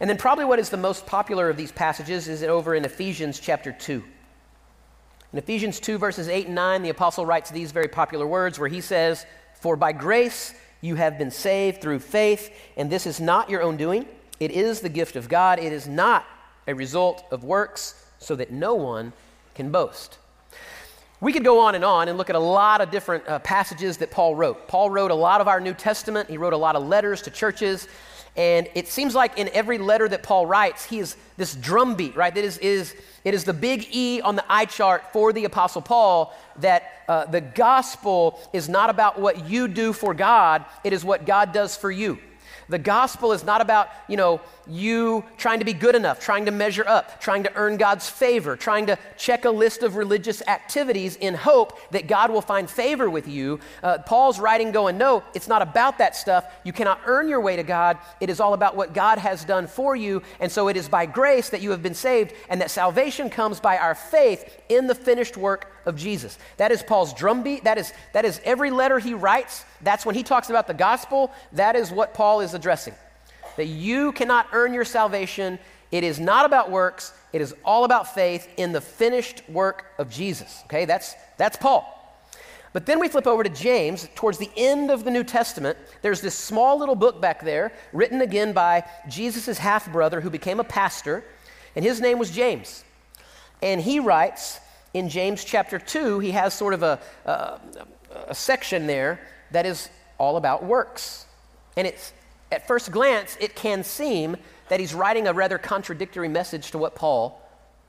And 0.00 0.08
then, 0.08 0.16
probably 0.16 0.46
what 0.46 0.58
is 0.58 0.70
the 0.70 0.78
most 0.78 1.04
popular 1.04 1.50
of 1.50 1.58
these 1.58 1.70
passages 1.70 2.26
is 2.26 2.42
over 2.42 2.74
in 2.74 2.86
Ephesians 2.86 3.38
chapter 3.38 3.70
2. 3.70 4.02
In 5.34 5.38
Ephesians 5.38 5.78
2, 5.78 5.98
verses 5.98 6.26
8 6.26 6.46
and 6.46 6.54
9, 6.54 6.82
the 6.82 6.88
apostle 6.88 7.26
writes 7.26 7.50
these 7.50 7.70
very 7.70 7.88
popular 7.88 8.26
words 8.26 8.58
where 8.58 8.70
he 8.70 8.80
says, 8.80 9.26
For 9.60 9.76
by 9.76 9.92
grace 9.92 10.54
you 10.80 10.94
have 10.94 11.18
been 11.18 11.30
saved 11.30 11.82
through 11.82 11.98
faith, 11.98 12.50
and 12.78 12.90
this 12.90 13.06
is 13.06 13.20
not 13.20 13.50
your 13.50 13.60
own 13.60 13.76
doing. 13.76 14.06
It 14.40 14.52
is 14.52 14.80
the 14.80 14.88
gift 14.88 15.16
of 15.16 15.28
God. 15.28 15.58
It 15.58 15.72
is 15.72 15.86
not 15.86 16.24
a 16.66 16.74
result 16.74 17.24
of 17.30 17.44
works, 17.44 18.06
so 18.18 18.34
that 18.36 18.50
no 18.50 18.74
one 18.74 19.12
can 19.54 19.70
boast. 19.70 20.18
We 21.20 21.32
could 21.32 21.44
go 21.44 21.60
on 21.60 21.74
and 21.74 21.84
on 21.84 22.08
and 22.08 22.18
look 22.18 22.28
at 22.28 22.36
a 22.36 22.40
lot 22.40 22.80
of 22.80 22.90
different 22.90 23.26
uh, 23.26 23.38
passages 23.38 23.96
that 23.98 24.10
Paul 24.10 24.34
wrote. 24.34 24.68
Paul 24.68 24.90
wrote 24.90 25.10
a 25.10 25.14
lot 25.14 25.40
of 25.40 25.48
our 25.48 25.60
New 25.60 25.74
Testament, 25.74 26.28
he 26.28 26.36
wrote 26.36 26.52
a 26.52 26.58
lot 26.58 26.76
of 26.76 26.86
letters 26.86 27.22
to 27.22 27.30
churches. 27.30 27.88
And 28.36 28.68
it 28.74 28.88
seems 28.88 29.14
like 29.14 29.38
in 29.38 29.48
every 29.50 29.78
letter 29.78 30.08
that 30.08 30.24
Paul 30.24 30.44
writes, 30.44 30.84
he 30.84 30.98
is 30.98 31.16
this 31.36 31.54
drumbeat, 31.54 32.16
right? 32.16 32.34
That 32.34 32.44
is, 32.44 32.58
is, 32.58 32.94
it 33.22 33.32
is 33.32 33.44
the 33.44 33.52
big 33.52 33.86
E 33.92 34.20
on 34.20 34.34
the 34.34 34.44
I 34.48 34.64
chart 34.64 35.12
for 35.12 35.32
the 35.32 35.44
Apostle 35.44 35.82
Paul 35.82 36.34
that 36.58 37.04
uh, 37.08 37.26
the 37.26 37.40
gospel 37.40 38.40
is 38.52 38.68
not 38.68 38.90
about 38.90 39.20
what 39.20 39.48
you 39.48 39.68
do 39.68 39.92
for 39.92 40.14
God, 40.14 40.64
it 40.82 40.92
is 40.92 41.04
what 41.04 41.26
God 41.26 41.52
does 41.52 41.76
for 41.76 41.92
you. 41.92 42.18
The 42.68 42.78
gospel 42.78 43.32
is 43.32 43.44
not 43.44 43.60
about, 43.60 43.88
you 44.08 44.16
know, 44.16 44.40
you 44.66 45.24
trying 45.36 45.58
to 45.58 45.64
be 45.64 45.72
good 45.72 45.94
enough, 45.94 46.20
trying 46.20 46.46
to 46.46 46.50
measure 46.50 46.86
up, 46.86 47.20
trying 47.20 47.42
to 47.42 47.52
earn 47.54 47.76
God's 47.76 48.08
favor, 48.08 48.56
trying 48.56 48.86
to 48.86 48.98
check 49.16 49.44
a 49.44 49.50
list 49.50 49.82
of 49.82 49.96
religious 49.96 50.42
activities 50.46 51.16
in 51.16 51.34
hope 51.34 51.78
that 51.90 52.06
God 52.06 52.30
will 52.30 52.40
find 52.40 52.68
favor 52.68 53.10
with 53.10 53.28
you. 53.28 53.60
Uh, 53.82 53.98
Paul's 53.98 54.40
writing 54.40 54.72
going, 54.72 54.96
no, 54.96 55.22
it's 55.34 55.48
not 55.48 55.62
about 55.62 55.98
that 55.98 56.16
stuff. 56.16 56.44
You 56.64 56.72
cannot 56.72 57.00
earn 57.06 57.28
your 57.28 57.40
way 57.40 57.56
to 57.56 57.62
God. 57.62 57.98
It 58.20 58.30
is 58.30 58.40
all 58.40 58.54
about 58.54 58.76
what 58.76 58.94
God 58.94 59.18
has 59.18 59.44
done 59.44 59.66
for 59.66 59.94
you. 59.94 60.22
And 60.40 60.50
so 60.50 60.68
it 60.68 60.76
is 60.76 60.88
by 60.88 61.06
grace 61.06 61.50
that 61.50 61.60
you 61.60 61.70
have 61.70 61.82
been 61.82 61.94
saved, 61.94 62.32
and 62.48 62.60
that 62.60 62.70
salvation 62.70 63.28
comes 63.28 63.60
by 63.60 63.76
our 63.76 63.94
faith 63.94 64.62
in 64.68 64.86
the 64.86 64.94
finished 64.94 65.36
work 65.36 65.70
of 65.86 65.96
Jesus. 65.96 66.38
That 66.56 66.72
is 66.72 66.82
Paul's 66.82 67.14
drumbeat. 67.14 67.64
That 67.64 67.78
is, 67.78 67.92
that 68.12 68.24
is 68.24 68.40
every 68.44 68.70
letter 68.70 68.98
he 68.98 69.14
writes. 69.14 69.64
That's 69.80 70.06
when 70.06 70.14
he 70.14 70.22
talks 70.22 70.50
about 70.50 70.66
the 70.66 70.74
gospel. 70.74 71.32
That 71.52 71.76
is 71.76 71.90
what 71.90 72.14
Paul 72.14 72.40
is 72.40 72.54
addressing. 72.54 72.94
That 73.56 73.66
you 73.66 74.12
cannot 74.12 74.48
earn 74.52 74.74
your 74.74 74.84
salvation. 74.84 75.58
It 75.92 76.04
is 76.04 76.18
not 76.18 76.46
about 76.46 76.70
works. 76.70 77.12
It 77.32 77.40
is 77.40 77.54
all 77.64 77.84
about 77.84 78.14
faith 78.14 78.48
in 78.56 78.72
the 78.72 78.80
finished 78.80 79.42
work 79.48 79.86
of 79.98 80.10
Jesus. 80.10 80.62
Okay, 80.66 80.84
that's, 80.84 81.14
that's 81.36 81.56
Paul. 81.56 81.90
But 82.72 82.86
then 82.86 82.98
we 82.98 83.06
flip 83.06 83.28
over 83.28 83.44
to 83.44 83.50
James, 83.50 84.08
towards 84.16 84.38
the 84.38 84.50
end 84.56 84.90
of 84.90 85.04
the 85.04 85.10
New 85.10 85.22
Testament. 85.22 85.78
There's 86.02 86.20
this 86.20 86.34
small 86.34 86.76
little 86.76 86.96
book 86.96 87.20
back 87.20 87.44
there, 87.44 87.72
written 87.92 88.20
again 88.20 88.52
by 88.52 88.82
Jesus' 89.08 89.58
half 89.58 89.90
brother 89.92 90.20
who 90.20 90.28
became 90.28 90.58
a 90.58 90.64
pastor, 90.64 91.24
and 91.76 91.84
his 91.84 92.00
name 92.00 92.18
was 92.18 92.32
James. 92.32 92.84
And 93.62 93.80
he 93.80 94.00
writes 94.00 94.58
in 94.94 95.08
James 95.08 95.44
chapter 95.44 95.78
2, 95.78 96.20
he 96.20 96.30
has 96.30 96.54
sort 96.54 96.72
of 96.72 96.82
a, 96.84 97.00
a, 97.26 97.60
a 98.28 98.34
section 98.34 98.86
there 98.86 99.20
that 99.50 99.66
is 99.66 99.90
all 100.18 100.36
about 100.36 100.64
works. 100.64 101.26
And 101.76 101.86
it's, 101.86 102.12
at 102.52 102.66
first 102.68 102.92
glance, 102.92 103.36
it 103.40 103.56
can 103.56 103.82
seem 103.82 104.36
that 104.68 104.78
he's 104.78 104.94
writing 104.94 105.26
a 105.26 105.32
rather 105.32 105.58
contradictory 105.58 106.28
message 106.28 106.70
to 106.70 106.78
what 106.78 106.94
Paul 106.94 107.42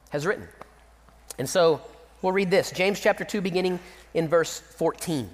has 0.09 0.25
written. 0.25 0.47
And 1.37 1.47
so 1.47 1.81
we'll 2.21 2.33
read 2.33 2.49
this 2.49 2.71
James 2.71 2.99
chapter 2.99 3.23
2, 3.23 3.39
beginning 3.39 3.79
in 4.15 4.27
verse 4.27 4.59
14. 4.59 5.29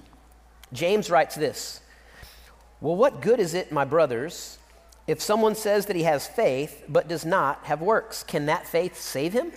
James 0.74 1.08
writes 1.08 1.34
this 1.34 1.80
Well, 2.82 2.96
what 2.96 3.22
good 3.22 3.40
is 3.40 3.54
it, 3.54 3.72
my 3.72 3.86
brothers, 3.86 4.58
if 5.06 5.22
someone 5.22 5.54
says 5.54 5.86
that 5.86 5.96
he 5.96 6.02
has 6.02 6.26
faith 6.26 6.84
but 6.86 7.08
does 7.08 7.24
not 7.24 7.64
have 7.64 7.80
works? 7.80 8.22
Can 8.22 8.46
that 8.46 8.66
faith 8.66 9.00
save 9.00 9.32
him? 9.32 9.52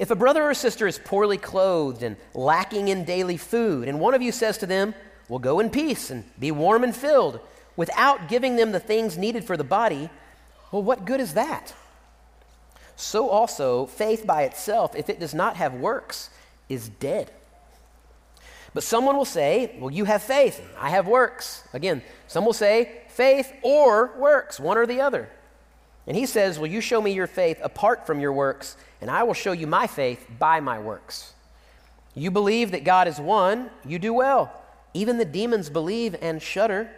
If 0.00 0.10
a 0.10 0.16
brother 0.16 0.48
or 0.48 0.54
sister 0.54 0.86
is 0.86 0.98
poorly 0.98 1.36
clothed 1.36 2.02
and 2.02 2.16
lacking 2.32 2.88
in 2.88 3.04
daily 3.04 3.36
food, 3.36 3.86
and 3.86 4.00
one 4.00 4.14
of 4.14 4.22
you 4.22 4.32
says 4.32 4.56
to 4.58 4.66
them, 4.66 4.94
Well, 5.28 5.38
go 5.38 5.60
in 5.60 5.68
peace 5.68 6.08
and 6.08 6.24
be 6.40 6.50
warm 6.50 6.84
and 6.84 6.96
filled, 6.96 7.38
without 7.76 8.26
giving 8.26 8.56
them 8.56 8.72
the 8.72 8.80
things 8.80 9.18
needed 9.18 9.44
for 9.44 9.58
the 9.58 9.62
body, 9.62 10.08
well, 10.72 10.82
what 10.82 11.04
good 11.04 11.20
is 11.20 11.34
that? 11.34 11.74
So 12.96 13.28
also, 13.28 13.84
faith 13.84 14.26
by 14.26 14.44
itself, 14.44 14.96
if 14.96 15.10
it 15.10 15.20
does 15.20 15.34
not 15.34 15.56
have 15.56 15.74
works, 15.74 16.30
is 16.70 16.88
dead. 16.88 17.30
But 18.72 18.84
someone 18.84 19.18
will 19.18 19.26
say, 19.26 19.76
Well, 19.78 19.90
you 19.90 20.06
have 20.06 20.22
faith, 20.22 20.66
I 20.78 20.88
have 20.88 21.08
works. 21.08 21.62
Again, 21.74 22.00
some 22.26 22.46
will 22.46 22.54
say 22.54 23.02
faith 23.08 23.52
or 23.62 24.12
works, 24.16 24.58
one 24.58 24.78
or 24.78 24.86
the 24.86 25.02
other. 25.02 25.28
And 26.06 26.16
he 26.16 26.24
says, 26.24 26.58
Well, 26.58 26.70
you 26.70 26.80
show 26.80 27.02
me 27.02 27.12
your 27.12 27.26
faith 27.26 27.58
apart 27.62 28.06
from 28.06 28.18
your 28.18 28.32
works, 28.32 28.78
and 29.00 29.10
I 29.10 29.22
will 29.22 29.34
show 29.34 29.52
you 29.52 29.66
my 29.66 29.86
faith 29.86 30.26
by 30.38 30.60
my 30.60 30.78
works. 30.78 31.32
You 32.14 32.30
believe 32.30 32.72
that 32.72 32.84
God 32.84 33.08
is 33.08 33.18
one, 33.18 33.70
you 33.84 33.98
do 33.98 34.12
well. 34.12 34.52
Even 34.92 35.18
the 35.18 35.24
demons 35.24 35.70
believe 35.70 36.16
and 36.20 36.42
shudder. 36.42 36.90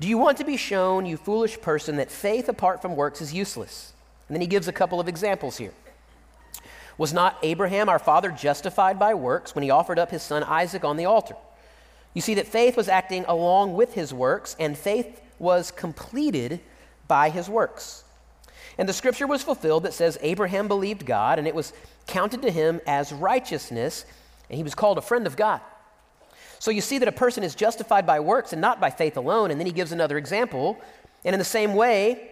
Do 0.00 0.08
you 0.08 0.18
want 0.18 0.38
to 0.38 0.44
be 0.44 0.56
shown, 0.56 1.06
you 1.06 1.16
foolish 1.16 1.60
person, 1.60 1.96
that 1.96 2.10
faith 2.10 2.48
apart 2.48 2.82
from 2.82 2.96
works 2.96 3.20
is 3.20 3.34
useless? 3.34 3.92
And 4.28 4.34
then 4.34 4.40
he 4.40 4.46
gives 4.46 4.66
a 4.66 4.72
couple 4.72 4.98
of 4.98 5.08
examples 5.08 5.58
here. 5.58 5.74
Was 6.98 7.12
not 7.12 7.38
Abraham, 7.42 7.88
our 7.88 7.98
father, 7.98 8.30
justified 8.30 8.98
by 8.98 9.14
works 9.14 9.54
when 9.54 9.62
he 9.62 9.70
offered 9.70 9.98
up 9.98 10.10
his 10.10 10.22
son 10.22 10.42
Isaac 10.42 10.84
on 10.84 10.96
the 10.96 11.04
altar? 11.04 11.36
You 12.14 12.20
see 12.20 12.34
that 12.34 12.46
faith 12.46 12.76
was 12.76 12.88
acting 12.88 13.24
along 13.26 13.74
with 13.74 13.94
his 13.94 14.12
works, 14.12 14.56
and 14.58 14.76
faith 14.76 15.20
was 15.38 15.70
completed 15.70 16.60
by 17.08 17.30
his 17.30 17.48
works. 17.48 18.04
And 18.78 18.88
the 18.88 18.92
scripture 18.92 19.26
was 19.26 19.42
fulfilled 19.42 19.82
that 19.84 19.94
says, 19.94 20.18
Abraham 20.22 20.68
believed 20.68 21.06
God, 21.06 21.38
and 21.38 21.46
it 21.46 21.54
was 21.54 21.72
counted 22.06 22.42
to 22.42 22.50
him 22.50 22.80
as 22.86 23.12
righteousness, 23.12 24.04
and 24.48 24.56
he 24.56 24.62
was 24.62 24.74
called 24.74 24.98
a 24.98 25.02
friend 25.02 25.26
of 25.26 25.36
God. 25.36 25.60
So 26.58 26.70
you 26.70 26.80
see 26.80 26.98
that 26.98 27.08
a 27.08 27.12
person 27.12 27.42
is 27.42 27.56
justified 27.56 28.06
by 28.06 28.20
works 28.20 28.52
and 28.52 28.62
not 28.62 28.80
by 28.80 28.90
faith 28.90 29.16
alone. 29.16 29.50
And 29.50 29.58
then 29.58 29.66
he 29.66 29.72
gives 29.72 29.90
another 29.90 30.16
example. 30.16 30.80
And 31.24 31.34
in 31.34 31.40
the 31.40 31.44
same 31.44 31.74
way, 31.74 32.30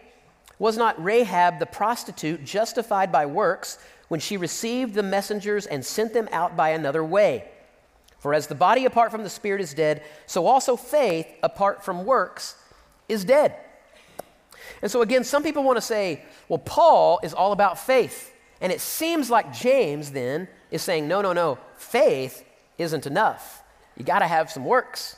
was 0.56 0.76
not 0.76 1.02
Rahab 1.02 1.58
the 1.58 1.66
prostitute 1.66 2.44
justified 2.44 3.10
by 3.10 3.26
works 3.26 3.78
when 4.06 4.20
she 4.20 4.36
received 4.36 4.94
the 4.94 5.02
messengers 5.02 5.66
and 5.66 5.84
sent 5.84 6.12
them 6.12 6.28
out 6.30 6.56
by 6.56 6.68
another 6.68 7.02
way. 7.02 7.48
For 8.20 8.34
as 8.34 8.46
the 8.46 8.54
body 8.54 8.84
apart 8.84 9.10
from 9.10 9.24
the 9.24 9.30
spirit 9.30 9.62
is 9.62 9.74
dead, 9.74 10.04
so 10.26 10.46
also 10.46 10.76
faith 10.76 11.26
apart 11.42 11.84
from 11.84 12.04
works 12.04 12.54
is 13.08 13.24
dead. 13.24 13.56
And 14.82 14.90
so, 14.90 15.02
again, 15.02 15.24
some 15.24 15.42
people 15.42 15.62
want 15.62 15.76
to 15.76 15.82
say, 15.82 16.22
well, 16.48 16.58
Paul 16.58 17.20
is 17.22 17.34
all 17.34 17.52
about 17.52 17.78
faith. 17.78 18.34
And 18.60 18.72
it 18.72 18.80
seems 18.80 19.30
like 19.30 19.52
James 19.52 20.10
then 20.10 20.48
is 20.70 20.82
saying, 20.82 21.08
no, 21.08 21.22
no, 21.22 21.32
no, 21.32 21.58
faith 21.76 22.44
isn't 22.78 23.06
enough. 23.06 23.62
You 23.96 24.04
got 24.04 24.20
to 24.20 24.26
have 24.26 24.50
some 24.50 24.64
works. 24.64 25.16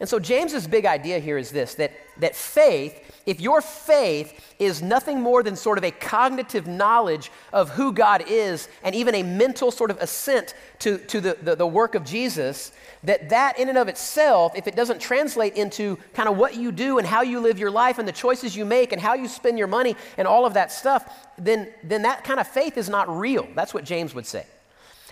And 0.00 0.08
so, 0.08 0.18
James's 0.18 0.66
big 0.66 0.86
idea 0.86 1.18
here 1.18 1.38
is 1.38 1.50
this 1.50 1.74
that, 1.76 1.92
that 2.18 2.36
faith 2.36 3.08
if 3.28 3.42
your 3.42 3.60
faith 3.60 4.54
is 4.58 4.80
nothing 4.80 5.20
more 5.20 5.42
than 5.42 5.54
sort 5.54 5.76
of 5.76 5.84
a 5.84 5.90
cognitive 5.90 6.66
knowledge 6.66 7.30
of 7.52 7.68
who 7.68 7.92
God 7.92 8.24
is 8.26 8.70
and 8.82 8.94
even 8.94 9.14
a 9.14 9.22
mental 9.22 9.70
sort 9.70 9.90
of 9.90 9.98
assent 9.98 10.54
to, 10.78 10.96
to 10.96 11.20
the, 11.20 11.36
the, 11.42 11.54
the, 11.54 11.66
work 11.66 11.94
of 11.94 12.06
Jesus, 12.06 12.72
that 13.04 13.28
that 13.28 13.58
in 13.58 13.68
and 13.68 13.76
of 13.76 13.86
itself, 13.86 14.52
if 14.56 14.66
it 14.66 14.74
doesn't 14.74 14.98
translate 14.98 15.56
into 15.56 15.98
kind 16.14 16.26
of 16.26 16.38
what 16.38 16.56
you 16.56 16.72
do 16.72 16.96
and 16.96 17.06
how 17.06 17.20
you 17.20 17.38
live 17.38 17.58
your 17.58 17.70
life 17.70 17.98
and 17.98 18.08
the 18.08 18.12
choices 18.12 18.56
you 18.56 18.64
make 18.64 18.92
and 18.92 19.02
how 19.02 19.12
you 19.12 19.28
spend 19.28 19.58
your 19.58 19.68
money 19.68 19.94
and 20.16 20.26
all 20.26 20.46
of 20.46 20.54
that 20.54 20.72
stuff, 20.72 21.28
then, 21.36 21.68
then 21.84 22.00
that 22.00 22.24
kind 22.24 22.40
of 22.40 22.48
faith 22.48 22.78
is 22.78 22.88
not 22.88 23.14
real. 23.14 23.46
That's 23.54 23.74
what 23.74 23.84
James 23.84 24.14
would 24.14 24.24
say. 24.24 24.46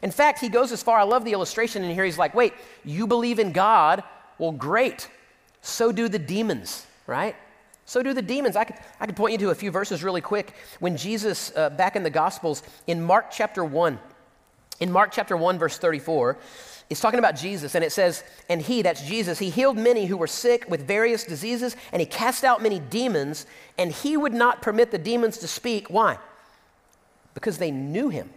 In 0.03 0.11
fact, 0.11 0.41
he 0.41 0.49
goes 0.49 0.73
as 0.73 0.83
far, 0.83 0.99
I 0.99 1.03
love 1.03 1.27
the 1.27 1.33
illustration 1.33 1.85
in 1.85 1.93
here. 1.93 2.07
He's 2.07 2.17
like, 2.17 2.35
wait, 2.35 2.55
you 2.83 3.07
believe 3.07 3.39
in 3.39 3.53
God? 3.53 4.03
Well, 4.39 4.53
great. 4.53 5.09
So 5.63 5.93
do 5.93 6.09
the 6.09 6.19
demons, 6.19 6.87
right? 7.07 7.37
So 7.87 8.03
do 8.03 8.13
the 8.13 8.23
demons. 8.23 8.57
I 8.57 8.65
could, 8.65 8.77
I 9.01 9.07
could 9.07 9.17
point 9.17 9.33
you 9.33 9.39
to 9.39 9.51
a 9.51 9.55
few 9.55 9.71
verses 9.71 10.03
really 10.03 10.21
quick. 10.21 10.55
When 10.81 10.97
Jesus, 10.97 11.53
uh, 11.57 11.71
back 11.71 11.97
in 11.97 12.03
the 12.03 12.11
Gospels, 12.11 12.63
in 12.87 13.03
Mark 13.03 13.31
chapter 13.31 13.65
1, 13.65 13.99
in 14.81 14.93
Mark 14.93 15.13
chapter 15.13 15.37
1, 15.37 15.59
verse 15.59 15.79
34, 15.79 16.37
it's 16.89 17.01
talking 17.01 17.19
about 17.19 17.37
Jesus, 17.37 17.75
and 17.75 17.85
it 17.85 17.91
says, 17.91 18.23
And 18.49 18.61
he, 18.61 18.83
that's 18.83 19.03
Jesus, 19.03 19.39
he 19.39 19.51
healed 19.51 19.77
many 19.77 20.07
who 20.07 20.17
were 20.17 20.27
sick 20.27 20.69
with 20.69 20.87
various 20.87 21.25
diseases, 21.25 21.77
and 21.93 22.01
he 22.01 22.07
cast 22.07 22.45
out 22.45 22.63
many 22.63 22.79
demons, 22.79 23.47
and 23.79 23.91
he 23.91 24.17
would 24.17 24.35
not 24.35 24.63
permit 24.63 24.91
the 24.91 24.99
demons 24.99 25.39
to 25.39 25.49
speak. 25.49 25.89
Why? 25.89 26.19
Because 27.35 27.59
they 27.59 27.71
knew 27.71 28.09
him. 28.09 28.31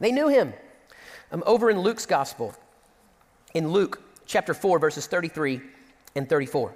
They 0.00 0.12
knew 0.12 0.28
him. 0.28 0.52
Um, 1.32 1.42
over 1.46 1.70
in 1.70 1.80
Luke's 1.80 2.06
Gospel, 2.06 2.54
in 3.54 3.70
Luke 3.72 4.00
chapter 4.28 4.54
4, 4.54 4.78
verses 4.78 5.06
33 5.06 5.60
and 6.14 6.28
34, 6.28 6.72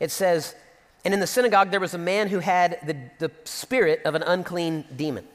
it 0.00 0.10
says, 0.10 0.56
and 1.04 1.14
in 1.14 1.20
the 1.20 1.26
synagogue, 1.26 1.70
there 1.70 1.80
was 1.80 1.94
a 1.94 1.98
man 1.98 2.28
who 2.28 2.38
had 2.38 2.78
the, 2.86 2.96
the 3.18 3.32
spirit 3.44 4.02
of 4.04 4.14
an 4.14 4.22
unclean 4.22 4.84
demon. 4.96 5.26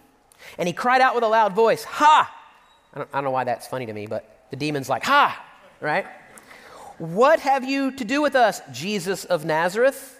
And 0.58 0.68
he 0.68 0.74
cried 0.74 1.02
out 1.02 1.16
with 1.16 1.24
a 1.24 1.28
loud 1.28 1.54
voice, 1.54 1.84
Ha! 1.84 2.34
I 2.94 2.98
don't, 2.98 3.10
I 3.12 3.18
don't 3.18 3.26
know 3.26 3.32
why 3.32 3.44
that's 3.44 3.68
funny 3.68 3.86
to 3.86 3.94
me, 3.94 4.08
but 4.08 4.48
the 4.50 4.56
demon's 4.56 4.90
like, 4.90 5.04
Ha! 5.04 5.46
Right? 5.82 6.06
What 6.98 7.42
have 7.42 7.64
you 7.64 7.92
to 7.92 8.06
do 8.06 8.22
with 8.22 8.36
us, 8.36 8.62
Jesus 8.72 9.26
of 9.26 9.46
Nazareth? 9.46 10.20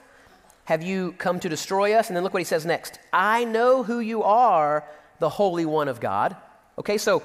Have 0.66 0.84
you 0.84 1.14
come 1.14 1.40
to 1.40 1.50
destroy 1.50 1.94
us? 1.94 2.08
And 2.08 2.16
then 2.16 2.24
look 2.24 2.34
what 2.34 2.42
he 2.42 2.46
says 2.46 2.66
next 2.66 3.00
I 3.14 3.46
know 3.46 3.84
who 3.84 4.00
you 4.00 4.24
are, 4.24 4.84
the 5.20 5.30
Holy 5.30 5.66
One 5.66 5.88
of 5.88 6.00
God. 6.00 6.36
Okay, 6.78 6.98
so 6.98 7.24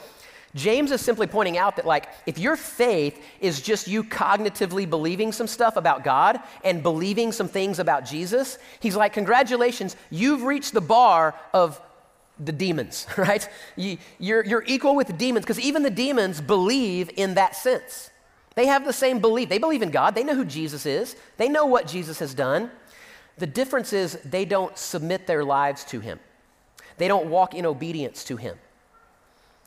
James 0.54 0.92
is 0.92 1.00
simply 1.00 1.26
pointing 1.26 1.56
out 1.56 1.76
that, 1.76 1.86
like, 1.86 2.08
if 2.26 2.38
your 2.38 2.56
faith 2.56 3.22
is 3.40 3.60
just 3.62 3.88
you 3.88 4.04
cognitively 4.04 4.88
believing 4.88 5.32
some 5.32 5.46
stuff 5.46 5.76
about 5.76 6.04
God 6.04 6.40
and 6.62 6.82
believing 6.82 7.32
some 7.32 7.48
things 7.48 7.78
about 7.78 8.04
Jesus, 8.04 8.58
he's 8.80 8.94
like, 8.94 9.14
congratulations, 9.14 9.96
you've 10.10 10.42
reached 10.42 10.74
the 10.74 10.80
bar 10.80 11.34
of 11.54 11.80
the 12.38 12.52
demons, 12.52 13.06
right? 13.16 13.48
You, 13.76 13.96
you're, 14.18 14.44
you're 14.44 14.64
equal 14.66 14.94
with 14.94 15.16
demons 15.16 15.44
because 15.44 15.60
even 15.60 15.82
the 15.82 15.90
demons 15.90 16.40
believe 16.40 17.10
in 17.16 17.34
that 17.34 17.56
sense. 17.56 18.10
They 18.54 18.66
have 18.66 18.84
the 18.84 18.92
same 18.92 19.20
belief. 19.20 19.48
They 19.48 19.58
believe 19.58 19.80
in 19.80 19.90
God, 19.90 20.14
they 20.14 20.24
know 20.24 20.34
who 20.34 20.44
Jesus 20.44 20.84
is, 20.84 21.16
they 21.38 21.48
know 21.48 21.64
what 21.64 21.86
Jesus 21.86 22.18
has 22.18 22.34
done. 22.34 22.70
The 23.38 23.46
difference 23.46 23.94
is 23.94 24.18
they 24.24 24.44
don't 24.44 24.76
submit 24.76 25.26
their 25.26 25.44
lives 25.44 25.84
to 25.86 26.00
him, 26.00 26.20
they 26.98 27.08
don't 27.08 27.30
walk 27.30 27.54
in 27.54 27.64
obedience 27.64 28.24
to 28.24 28.36
him. 28.36 28.58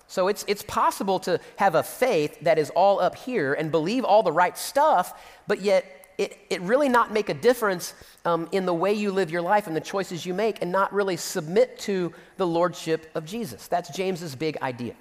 So 0.08 0.28
it's, 0.28 0.46
it's 0.48 0.64
possible 0.64 1.20
to 1.22 1.40
have 1.58 1.76
a 1.76 1.84
faith 1.84 2.40
that 2.42 2.60
is 2.60 2.70
all 2.72 3.00
up 3.00 3.16
here 3.16 3.54
and 3.54 3.72
believe 3.72 4.04
all 4.04 4.24
the 4.24 4.32
right 4.32 4.58
stuff, 4.58 5.20
but 5.48 5.62
yet 5.62 5.96
it, 6.18 6.38
it 6.50 6.62
really 6.62 6.90
not 6.90 7.12
make 7.12 7.30
a 7.30 7.34
difference 7.34 7.94
um, 8.24 8.48
in 8.52 8.66
the 8.66 8.74
way 8.74 8.94
you 8.94 9.12
live 9.12 9.32
your 9.32 9.42
life 9.42 9.68
and 9.68 9.76
the 9.76 9.82
choices 9.82 10.26
you 10.26 10.34
make 10.34 10.62
and 10.62 10.72
not 10.72 10.94
really 10.94 11.18
submit 11.18 11.78
to 11.80 12.14
the 12.38 12.48
lordship 12.48 13.10
of 13.16 13.26
Jesus. 13.26 13.68
That's 13.68 13.90
James's 13.90 14.36
big 14.36 14.58
idea. 14.62 14.96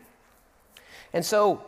And 1.12 1.24
so, 1.24 1.62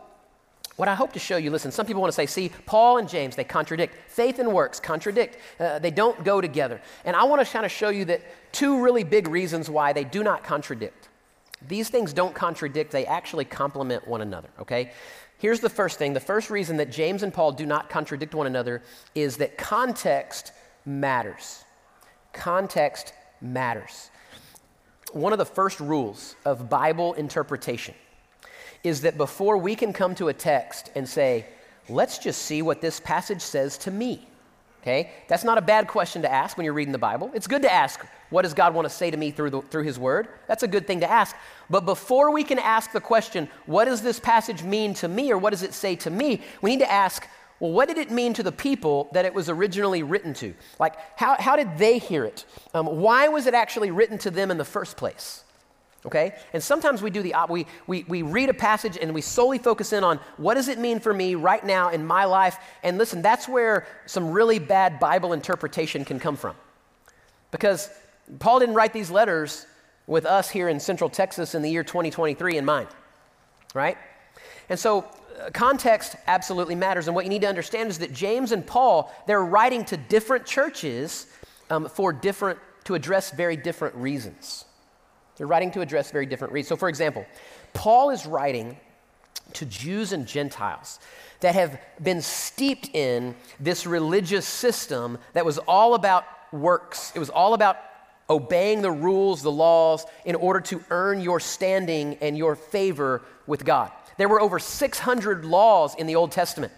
what 0.75 0.89
I 0.89 0.95
hope 0.95 1.13
to 1.15 1.19
show 1.19 1.39
you, 1.39 1.51
listen, 1.51 1.71
some 1.73 1.87
people 1.87 2.03
want 2.03 2.13
to 2.13 2.17
say, 2.17 2.27
see, 2.27 2.51
Paul 2.67 2.99
and 2.99 3.09
James, 3.09 3.35
they 3.35 3.45
contradict. 3.45 4.11
Faith 4.11 4.39
and 4.39 4.53
works 4.53 4.79
contradict. 4.79 5.39
Uh, 5.59 5.79
they 5.79 5.91
don't 5.91 6.23
go 6.23 6.43
together. 6.43 6.83
And 7.07 7.17
I 7.17 7.25
want 7.25 7.45
to 7.45 7.51
kind 7.51 7.65
of 7.65 7.73
show 7.73 7.89
you 7.89 8.05
that 8.07 8.21
two 8.53 8.83
really 8.83 9.03
big 9.03 9.27
reasons 9.27 9.71
why 9.71 9.95
they 9.95 10.05
do 10.05 10.23
not 10.23 10.45
contradict. 10.45 11.09
These 11.67 11.89
things 11.89 12.13
don't 12.13 12.35
contradict, 12.35 12.91
they 12.91 13.07
actually 13.07 13.45
complement 13.45 14.07
one 14.07 14.21
another, 14.21 14.49
okay? 14.61 14.93
Here's 15.39 15.61
the 15.61 15.71
first 15.71 15.99
thing 15.99 16.13
the 16.13 16.21
first 16.21 16.51
reason 16.51 16.77
that 16.79 16.91
James 16.91 17.23
and 17.23 17.33
Paul 17.33 17.53
do 17.53 17.67
not 17.67 17.91
contradict 17.91 18.35
one 18.35 18.47
another 18.47 18.83
is 19.15 19.37
that 19.39 19.59
context 19.59 20.53
matters. 20.85 21.65
Context 22.33 23.13
matters. 23.41 24.11
One 25.13 25.33
of 25.33 25.39
the 25.39 25.47
first 25.47 25.81
rules 25.81 26.37
of 26.45 26.69
Bible 26.69 27.15
interpretation 27.15 27.95
is 28.85 29.01
that 29.03 29.17
before 29.17 29.57
we 29.57 29.75
can 29.75 29.93
come 29.93 30.15
to 30.15 30.29
a 30.29 30.35
text 30.35 30.91
and 30.95 31.09
say, 31.09 31.47
let's 31.89 32.19
just 32.19 32.43
see 32.43 32.63
what 32.63 32.81
this 32.81 33.01
passage 33.01 33.43
says 33.43 33.79
to 33.79 33.91
me, 33.91 34.27
Okay? 34.87 35.11
That's 35.27 35.43
not 35.43 35.59
a 35.59 35.63
bad 35.63 35.89
question 35.89 36.23
to 36.23 36.33
ask 36.33 36.57
when 36.57 36.65
you're 36.65 36.73
reading 36.73 36.93
the 36.93 36.99
Bible. 36.99 37.33
It's 37.35 37.49
good 37.49 37.63
to 37.63 37.73
ask, 37.73 38.07
what 38.31 38.43
does 38.43 38.55
God 38.55 38.73
want 38.73 38.87
to 38.87 38.95
say 38.95 39.11
to 39.11 39.17
me 39.17 39.33
through, 39.33 39.51
the, 39.51 39.61
through 39.63 39.83
His 39.83 39.99
Word? 39.99 40.29
That's 40.47 40.63
a 40.63 40.69
good 40.69 40.87
thing 40.87 41.01
to 41.01 41.11
ask. 41.11 41.35
But 41.69 41.85
before 41.85 42.31
we 42.31 42.45
can 42.45 42.61
ask 42.61 42.93
the 42.93 43.01
question, 43.01 43.49
what 43.67 43.87
does 43.87 44.01
this 44.01 44.21
passage 44.21 44.63
mean 44.63 44.95
to 44.95 45.09
me 45.09 45.33
or 45.33 45.39
what 45.39 45.51
does 45.51 45.65
it 45.65 45.75
say 45.75 45.97
to 45.97 46.11
me? 46.11 46.41
We 46.63 46.71
need 46.71 46.85
to 46.85 46.91
ask, 46.91 47.27
well, 47.59 47.73
what 47.73 47.89
did 47.89 47.99
it 47.99 48.13
mean 48.13 48.33
to 48.35 48.45
the 48.45 48.53
people 48.53 49.09
that 49.13 49.25
it 49.25 49.35
was 49.35 49.49
originally 49.49 50.05
written 50.05 50.33
to? 50.35 50.55
Like, 50.79 50.95
how, 51.19 51.35
how 51.37 51.57
did 51.57 51.79
they 51.79 51.99
hear 51.99 52.25
it? 52.25 52.45
Um, 52.73 52.87
why 52.87 53.27
was 53.27 53.47
it 53.47 53.55
actually 53.55 53.91
written 53.91 54.19
to 54.19 54.31
them 54.31 54.53
in 54.53 54.57
the 54.57 54.65
first 54.65 54.97
place? 54.97 55.43
Okay? 56.07 56.35
And 56.53 56.63
sometimes 56.63 57.03
we 57.03 57.11
do 57.11 57.23
the 57.23 57.35
we, 57.49 57.67
we, 57.87 58.05
we 58.05 58.23
read 58.23 58.49
a 58.49 58.55
passage 58.55 58.97
and 59.01 59.13
we 59.15 59.21
solely 59.21 59.59
focus 59.59 59.93
in 59.93 60.05
on 60.05 60.19
what 60.37 60.55
does 60.55 60.69
it 60.69 60.79
mean 60.79 61.01
for 61.01 61.13
me 61.13 61.35
right 61.35 61.65
now 61.65 61.91
in 61.91 62.07
my 62.07 62.25
life? 62.25 62.59
And 62.83 62.99
listen 62.99 63.23
that's 63.23 63.49
where 63.49 63.87
some 64.07 64.31
really 64.31 64.59
bad 64.59 64.99
bible 64.99 65.33
interpretation 65.33 66.05
can 66.05 66.19
come 66.19 66.37
from. 66.37 66.57
Because 67.51 67.91
paul 68.39 68.59
didn't 68.61 68.75
write 68.75 68.93
these 68.93 69.11
letters 69.11 69.67
with 70.07 70.27
us 70.27 70.51
here 70.51 70.69
in 70.69 70.81
central 70.81 71.09
texas 71.09 71.55
in 71.55 71.63
the 71.63 71.71
year 71.71 71.85
2023 71.85 72.57
in 72.57 72.65
mind 72.65 72.89
right? 73.77 73.99
And 74.69 74.79
so 74.79 75.05
uh, 75.39 75.51
context 75.53 76.17
absolutely 76.27 76.75
matters. 76.75 77.07
And 77.07 77.15
what 77.15 77.25
you 77.25 77.29
need 77.29 77.43
to 77.43 77.49
understand 77.49 77.91
is 77.91 77.99
that 77.99 78.13
james 78.13 78.51
and 78.51 78.67
paul 78.67 79.13
they're 79.27 79.45
writing 79.45 79.85
to 79.85 79.97
different 79.97 80.47
churches 80.47 81.27
um, 81.71 81.89
for 81.89 82.13
different 82.13 82.59
to 82.85 82.95
address 82.95 83.31
very 83.31 83.57
different 83.57 83.95
reasons 83.97 84.65
they're 85.37 85.47
writing 85.47 85.71
to 85.73 85.81
address 85.81 86.11
very 86.11 86.27
different 86.27 86.53
reasons. 86.53 86.69
So, 86.69 86.77
for 86.77 86.89
example, 86.89 87.27
Paul 87.73 88.11
is 88.11 88.27
writing 88.27 88.77
to 89.55 89.67
Jews 89.67 90.13
and 90.13 90.27
Gentiles 90.27 90.99
that 91.41 91.55
have 91.55 91.79
been 92.03 92.23
steeped 92.23 92.91
in 92.95 93.35
this 93.61 93.87
religious 93.87 94.47
system 94.47 95.19
that 95.35 95.45
was 95.45 95.59
all 95.59 95.95
about 95.95 96.25
works. 96.53 97.13
It 97.15 97.19
was 97.19 97.31
all 97.31 97.55
about 97.55 97.77
obeying 98.29 98.83
the 98.83 98.91
rules, 98.91 99.43
the 99.43 99.53
laws, 99.53 100.05
in 100.25 100.35
order 100.35 100.61
to 100.61 100.83
earn 100.91 101.21
your 101.21 101.39
standing 101.39 102.15
and 102.21 102.37
your 102.37 102.57
favor 102.57 103.23
with 103.47 103.65
God. 103.65 103.93
There 104.17 104.29
were 104.29 104.41
over 104.41 104.59
600 104.59 105.45
laws 105.45 105.95
in 105.95 106.07
the 106.07 106.17
Old 106.17 106.33
Testament. 106.33 106.73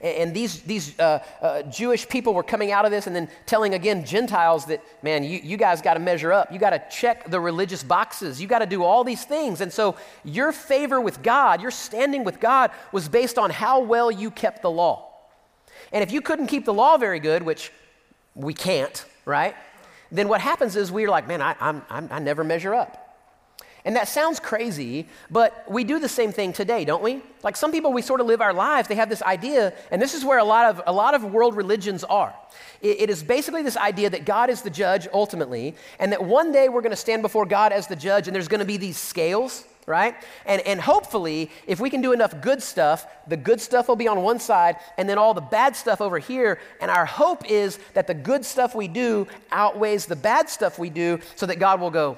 And 0.00 0.34
these, 0.34 0.62
these 0.62 0.98
uh, 0.98 1.22
uh, 1.40 1.62
Jewish 1.62 2.08
people 2.08 2.34
were 2.34 2.42
coming 2.42 2.72
out 2.72 2.84
of 2.84 2.90
this 2.90 3.06
and 3.06 3.14
then 3.14 3.28
telling 3.46 3.74
again 3.74 4.04
Gentiles 4.04 4.66
that, 4.66 4.82
man, 5.02 5.24
you, 5.24 5.40
you 5.42 5.56
guys 5.56 5.80
got 5.80 5.94
to 5.94 6.00
measure 6.00 6.32
up. 6.32 6.52
You 6.52 6.58
got 6.58 6.70
to 6.70 6.82
check 6.90 7.30
the 7.30 7.40
religious 7.40 7.82
boxes. 7.82 8.40
You 8.40 8.46
got 8.46 8.58
to 8.60 8.66
do 8.66 8.82
all 8.82 9.04
these 9.04 9.24
things. 9.24 9.60
And 9.60 9.72
so 9.72 9.96
your 10.24 10.52
favor 10.52 11.00
with 11.00 11.22
God, 11.22 11.62
your 11.62 11.70
standing 11.70 12.24
with 12.24 12.40
God, 12.40 12.70
was 12.92 13.08
based 13.08 13.38
on 13.38 13.50
how 13.50 13.80
well 13.80 14.10
you 14.10 14.30
kept 14.30 14.62
the 14.62 14.70
law. 14.70 15.10
And 15.92 16.02
if 16.02 16.12
you 16.12 16.20
couldn't 16.20 16.46
keep 16.48 16.64
the 16.64 16.74
law 16.74 16.96
very 16.96 17.20
good, 17.20 17.42
which 17.42 17.72
we 18.34 18.52
can't, 18.52 19.04
right? 19.24 19.54
Then 20.10 20.28
what 20.28 20.40
happens 20.40 20.76
is 20.76 20.90
we're 20.90 21.10
like, 21.10 21.28
man, 21.28 21.40
I, 21.40 21.56
I'm, 21.60 21.82
I'm, 21.88 22.08
I 22.10 22.18
never 22.18 22.44
measure 22.44 22.74
up. 22.74 23.03
And 23.84 23.96
that 23.96 24.08
sounds 24.08 24.40
crazy, 24.40 25.06
but 25.30 25.64
we 25.68 25.84
do 25.84 25.98
the 25.98 26.08
same 26.08 26.32
thing 26.32 26.54
today, 26.54 26.86
don't 26.86 27.02
we? 27.02 27.20
Like 27.42 27.54
some 27.54 27.70
people, 27.70 27.92
we 27.92 28.00
sort 28.00 28.22
of 28.22 28.26
live 28.26 28.40
our 28.40 28.54
lives, 28.54 28.88
they 28.88 28.94
have 28.94 29.10
this 29.10 29.22
idea, 29.22 29.74
and 29.90 30.00
this 30.00 30.14
is 30.14 30.24
where 30.24 30.38
a 30.38 30.44
lot 30.44 30.70
of, 30.70 30.82
a 30.86 30.92
lot 30.92 31.14
of 31.14 31.24
world 31.24 31.54
religions 31.54 32.02
are. 32.04 32.34
it, 32.80 33.02
it 33.02 33.10
is 33.10 33.22
basically 33.22 33.62
this 33.62 33.76
idea 33.76 34.08
that 34.08 34.24
God 34.24 34.48
is 34.48 34.62
the 34.62 34.70
judge 34.70 35.06
ultimately, 35.12 35.74
and 35.98 36.12
that 36.12 36.24
one 36.24 36.50
day 36.50 36.70
we're 36.70 36.80
going 36.80 36.90
to 36.90 36.96
stand 36.96 37.20
before 37.20 37.44
God 37.44 37.72
as 37.72 37.86
the 37.86 37.96
judge, 37.96 38.26
and 38.26 38.34
there's 38.34 38.48
going 38.48 38.60
to 38.60 38.64
be 38.64 38.78
these 38.78 38.96
scales, 38.96 39.66
right? 39.86 40.14
And, 40.46 40.62
and 40.62 40.80
hopefully, 40.80 41.50
if 41.66 41.78
we 41.78 41.90
can 41.90 42.00
do 42.00 42.12
enough 42.12 42.40
good 42.40 42.62
stuff, 42.62 43.06
the 43.26 43.36
good 43.36 43.60
stuff 43.60 43.86
will 43.86 43.96
be 43.96 44.08
on 44.08 44.22
one 44.22 44.38
side, 44.38 44.76
and 44.96 45.06
then 45.06 45.18
all 45.18 45.34
the 45.34 45.42
bad 45.42 45.76
stuff 45.76 46.00
over 46.00 46.18
here. 46.18 46.58
And 46.80 46.90
our 46.90 47.04
hope 47.04 47.50
is 47.50 47.78
that 47.92 48.06
the 48.06 48.14
good 48.14 48.46
stuff 48.46 48.74
we 48.74 48.88
do 48.88 49.26
outweighs 49.52 50.06
the 50.06 50.16
bad 50.16 50.48
stuff 50.48 50.78
we 50.78 50.88
do, 50.88 51.20
so 51.36 51.44
that 51.44 51.58
God 51.58 51.82
will 51.82 51.90
go, 51.90 52.16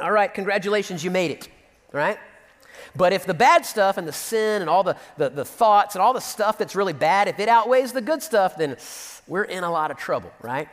all 0.00 0.12
right, 0.12 0.32
congratulations, 0.32 1.04
you 1.04 1.10
made 1.10 1.30
it, 1.30 1.48
right? 1.92 2.18
But 2.94 3.12
if 3.12 3.24
the 3.24 3.34
bad 3.34 3.64
stuff 3.64 3.96
and 3.96 4.06
the 4.06 4.12
sin 4.12 4.60
and 4.60 4.68
all 4.68 4.82
the, 4.82 4.96
the, 5.16 5.30
the, 5.30 5.44
thoughts 5.44 5.94
and 5.94 6.02
all 6.02 6.12
the 6.12 6.20
stuff 6.20 6.58
that's 6.58 6.74
really 6.76 6.92
bad, 6.92 7.28
if 7.28 7.38
it 7.38 7.48
outweighs 7.48 7.92
the 7.92 8.00
good 8.00 8.22
stuff, 8.22 8.56
then 8.56 8.76
we're 9.26 9.44
in 9.44 9.64
a 9.64 9.70
lot 9.70 9.90
of 9.90 9.96
trouble, 9.96 10.32
right? 10.42 10.68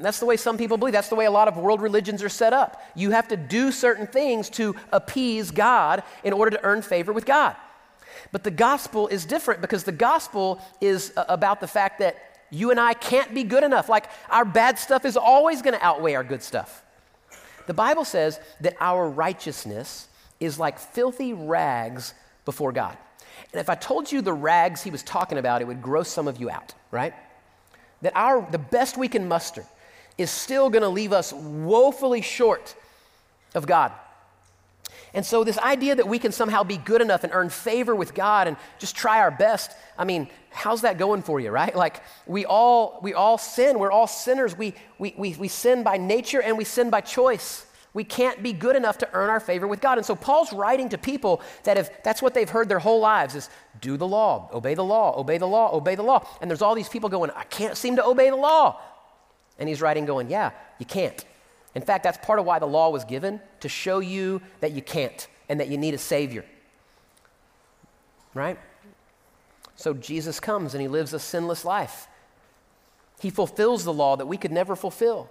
That's 0.00 0.20
the 0.20 0.26
way 0.26 0.36
some 0.36 0.56
people 0.56 0.76
believe. 0.76 0.92
That's 0.92 1.08
the 1.08 1.16
way 1.16 1.26
a 1.26 1.30
lot 1.30 1.48
of 1.48 1.56
world 1.56 1.82
religions 1.82 2.22
are 2.22 2.28
set 2.28 2.52
up. 2.52 2.82
You 2.94 3.10
have 3.10 3.28
to 3.28 3.36
do 3.36 3.72
certain 3.72 4.06
things 4.06 4.48
to 4.50 4.74
appease 4.92 5.50
God 5.50 6.02
in 6.24 6.32
order 6.32 6.50
to 6.52 6.64
earn 6.64 6.82
favor 6.82 7.12
with 7.12 7.26
God. 7.26 7.56
But 8.30 8.44
the 8.44 8.50
gospel 8.50 9.08
is 9.08 9.24
different 9.24 9.60
because 9.60 9.84
the 9.84 9.92
gospel 9.92 10.60
is 10.80 11.12
uh, 11.16 11.24
about 11.28 11.60
the 11.60 11.66
fact 11.66 11.98
that 11.98 12.16
you 12.50 12.70
and 12.70 12.78
I 12.78 12.94
can't 12.94 13.34
be 13.34 13.44
good 13.44 13.64
enough. 13.64 13.88
Like 13.88 14.08
our 14.30 14.44
bad 14.44 14.78
stuff 14.78 15.04
is 15.04 15.16
always 15.16 15.62
going 15.62 15.74
to 15.74 15.84
outweigh 15.84 16.14
our 16.14 16.24
good 16.24 16.42
stuff. 16.42 16.81
The 17.66 17.74
Bible 17.74 18.04
says 18.04 18.40
that 18.60 18.76
our 18.80 19.08
righteousness 19.08 20.08
is 20.40 20.58
like 20.58 20.78
filthy 20.78 21.32
rags 21.32 22.14
before 22.44 22.72
God. 22.72 22.96
And 23.52 23.60
if 23.60 23.70
I 23.70 23.74
told 23.74 24.10
you 24.10 24.22
the 24.22 24.32
rags 24.32 24.82
he 24.82 24.90
was 24.90 25.02
talking 25.02 25.38
about, 25.38 25.60
it 25.60 25.66
would 25.66 25.82
gross 25.82 26.08
some 26.08 26.26
of 26.26 26.40
you 26.40 26.50
out, 26.50 26.74
right? 26.90 27.14
That 28.02 28.16
our 28.16 28.46
the 28.50 28.58
best 28.58 28.96
we 28.96 29.08
can 29.08 29.28
muster 29.28 29.64
is 30.18 30.30
still 30.30 30.70
going 30.70 30.82
to 30.82 30.88
leave 30.88 31.12
us 31.12 31.32
woefully 31.32 32.20
short 32.20 32.74
of 33.54 33.66
God. 33.66 33.92
And 35.14 35.26
so, 35.26 35.44
this 35.44 35.58
idea 35.58 35.94
that 35.94 36.08
we 36.08 36.18
can 36.18 36.32
somehow 36.32 36.62
be 36.62 36.78
good 36.78 37.02
enough 37.02 37.22
and 37.22 37.32
earn 37.34 37.50
favor 37.50 37.94
with 37.94 38.14
God 38.14 38.48
and 38.48 38.56
just 38.78 38.96
try 38.96 39.20
our 39.20 39.30
best, 39.30 39.72
I 39.98 40.04
mean, 40.04 40.28
how's 40.50 40.82
that 40.82 40.96
going 40.96 41.22
for 41.22 41.38
you, 41.38 41.50
right? 41.50 41.74
Like, 41.76 42.02
we 42.26 42.46
all, 42.46 42.98
we 43.02 43.12
all 43.12 43.36
sin. 43.36 43.78
We're 43.78 43.92
all 43.92 44.06
sinners. 44.06 44.56
We, 44.56 44.74
we, 44.98 45.14
we, 45.18 45.34
we 45.34 45.48
sin 45.48 45.82
by 45.82 45.98
nature 45.98 46.40
and 46.40 46.56
we 46.56 46.64
sin 46.64 46.88
by 46.88 47.02
choice. 47.02 47.66
We 47.94 48.04
can't 48.04 48.42
be 48.42 48.54
good 48.54 48.74
enough 48.74 48.98
to 48.98 49.08
earn 49.12 49.28
our 49.28 49.40
favor 49.40 49.66
with 49.66 49.82
God. 49.82 49.98
And 49.98 50.06
so 50.06 50.14
Paul's 50.14 50.50
writing 50.52 50.88
to 50.90 50.98
people 50.98 51.42
that 51.64 51.76
have 51.76 51.90
that's 52.02 52.22
what 52.22 52.32
they've 52.32 52.48
heard 52.48 52.70
their 52.70 52.78
whole 52.78 53.00
lives 53.00 53.34
is 53.34 53.50
do 53.82 53.98
the 53.98 54.06
law, 54.06 54.48
obey 54.52 54.74
the 54.74 54.84
law, 54.84 55.18
obey 55.18 55.36
the 55.36 55.46
law, 55.46 55.76
obey 55.76 55.94
the 55.94 56.02
law. 56.02 56.26
And 56.40 56.50
there's 56.50 56.62
all 56.62 56.74
these 56.74 56.88
people 56.88 57.10
going, 57.10 57.30
I 57.32 57.44
can't 57.44 57.76
seem 57.76 57.96
to 57.96 58.06
obey 58.06 58.30
the 58.30 58.36
law. 58.36 58.80
And 59.58 59.68
he's 59.68 59.82
writing 59.82 60.06
going, 60.06 60.30
yeah, 60.30 60.52
you 60.78 60.86
can't. 60.86 61.22
In 61.74 61.82
fact, 61.82 62.04
that's 62.04 62.18
part 62.18 62.38
of 62.38 62.44
why 62.44 62.58
the 62.58 62.66
law 62.66 62.90
was 62.90 63.04
given 63.04 63.40
to 63.60 63.68
show 63.68 64.00
you 64.00 64.42
that 64.60 64.72
you 64.72 64.82
can't 64.82 65.26
and 65.48 65.60
that 65.60 65.68
you 65.68 65.78
need 65.78 65.94
a 65.94 65.98
Savior. 65.98 66.44
Right? 68.34 68.58
So 69.76 69.94
Jesus 69.94 70.38
comes 70.38 70.74
and 70.74 70.82
he 70.82 70.88
lives 70.88 71.12
a 71.12 71.18
sinless 71.18 71.64
life. 71.64 72.08
He 73.20 73.30
fulfills 73.30 73.84
the 73.84 73.92
law 73.92 74.16
that 74.16 74.26
we 74.26 74.36
could 74.36 74.52
never 74.52 74.76
fulfill. 74.76 75.30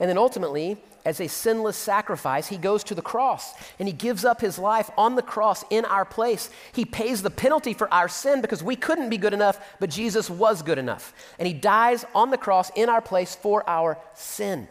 And 0.00 0.10
then 0.10 0.18
ultimately, 0.18 0.76
as 1.04 1.20
a 1.20 1.28
sinless 1.28 1.76
sacrifice, 1.76 2.48
he 2.48 2.56
goes 2.56 2.82
to 2.84 2.94
the 2.94 3.02
cross 3.02 3.54
and 3.78 3.86
he 3.86 3.94
gives 3.94 4.24
up 4.24 4.40
his 4.40 4.58
life 4.58 4.90
on 4.96 5.14
the 5.14 5.22
cross 5.22 5.64
in 5.70 5.84
our 5.84 6.04
place. 6.04 6.50
He 6.72 6.84
pays 6.84 7.22
the 7.22 7.30
penalty 7.30 7.74
for 7.74 7.92
our 7.92 8.08
sin 8.08 8.40
because 8.40 8.62
we 8.62 8.76
couldn't 8.76 9.10
be 9.10 9.18
good 9.18 9.34
enough, 9.34 9.60
but 9.80 9.90
Jesus 9.90 10.28
was 10.28 10.62
good 10.62 10.78
enough. 10.78 11.14
And 11.38 11.46
he 11.46 11.54
dies 11.54 12.04
on 12.14 12.30
the 12.30 12.38
cross 12.38 12.70
in 12.74 12.88
our 12.88 13.02
place 13.02 13.34
for 13.34 13.68
our 13.68 13.98
sin. 14.14 14.66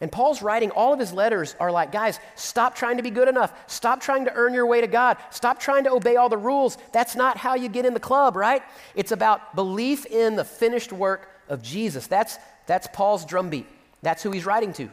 And 0.00 0.12
Paul's 0.12 0.42
writing, 0.42 0.70
all 0.72 0.92
of 0.92 1.00
his 1.00 1.12
letters 1.12 1.56
are 1.58 1.72
like, 1.72 1.90
guys, 1.90 2.20
stop 2.34 2.74
trying 2.74 2.98
to 2.98 3.02
be 3.02 3.10
good 3.10 3.28
enough. 3.28 3.54
Stop 3.66 4.00
trying 4.00 4.26
to 4.26 4.32
earn 4.34 4.52
your 4.52 4.66
way 4.66 4.82
to 4.82 4.86
God. 4.86 5.16
Stop 5.30 5.58
trying 5.58 5.84
to 5.84 5.92
obey 5.92 6.16
all 6.16 6.28
the 6.28 6.36
rules. 6.36 6.76
That's 6.92 7.16
not 7.16 7.38
how 7.38 7.54
you 7.54 7.70
get 7.70 7.86
in 7.86 7.94
the 7.94 8.00
club, 8.00 8.36
right? 8.36 8.62
It's 8.94 9.12
about 9.12 9.54
belief 9.54 10.04
in 10.04 10.36
the 10.36 10.44
finished 10.44 10.92
work 10.92 11.30
of 11.48 11.62
Jesus. 11.62 12.06
That's, 12.06 12.38
that's 12.66 12.88
Paul's 12.92 13.24
drumbeat. 13.24 13.66
That's 14.02 14.22
who 14.22 14.32
he's 14.32 14.44
writing 14.44 14.74
to. 14.74 14.90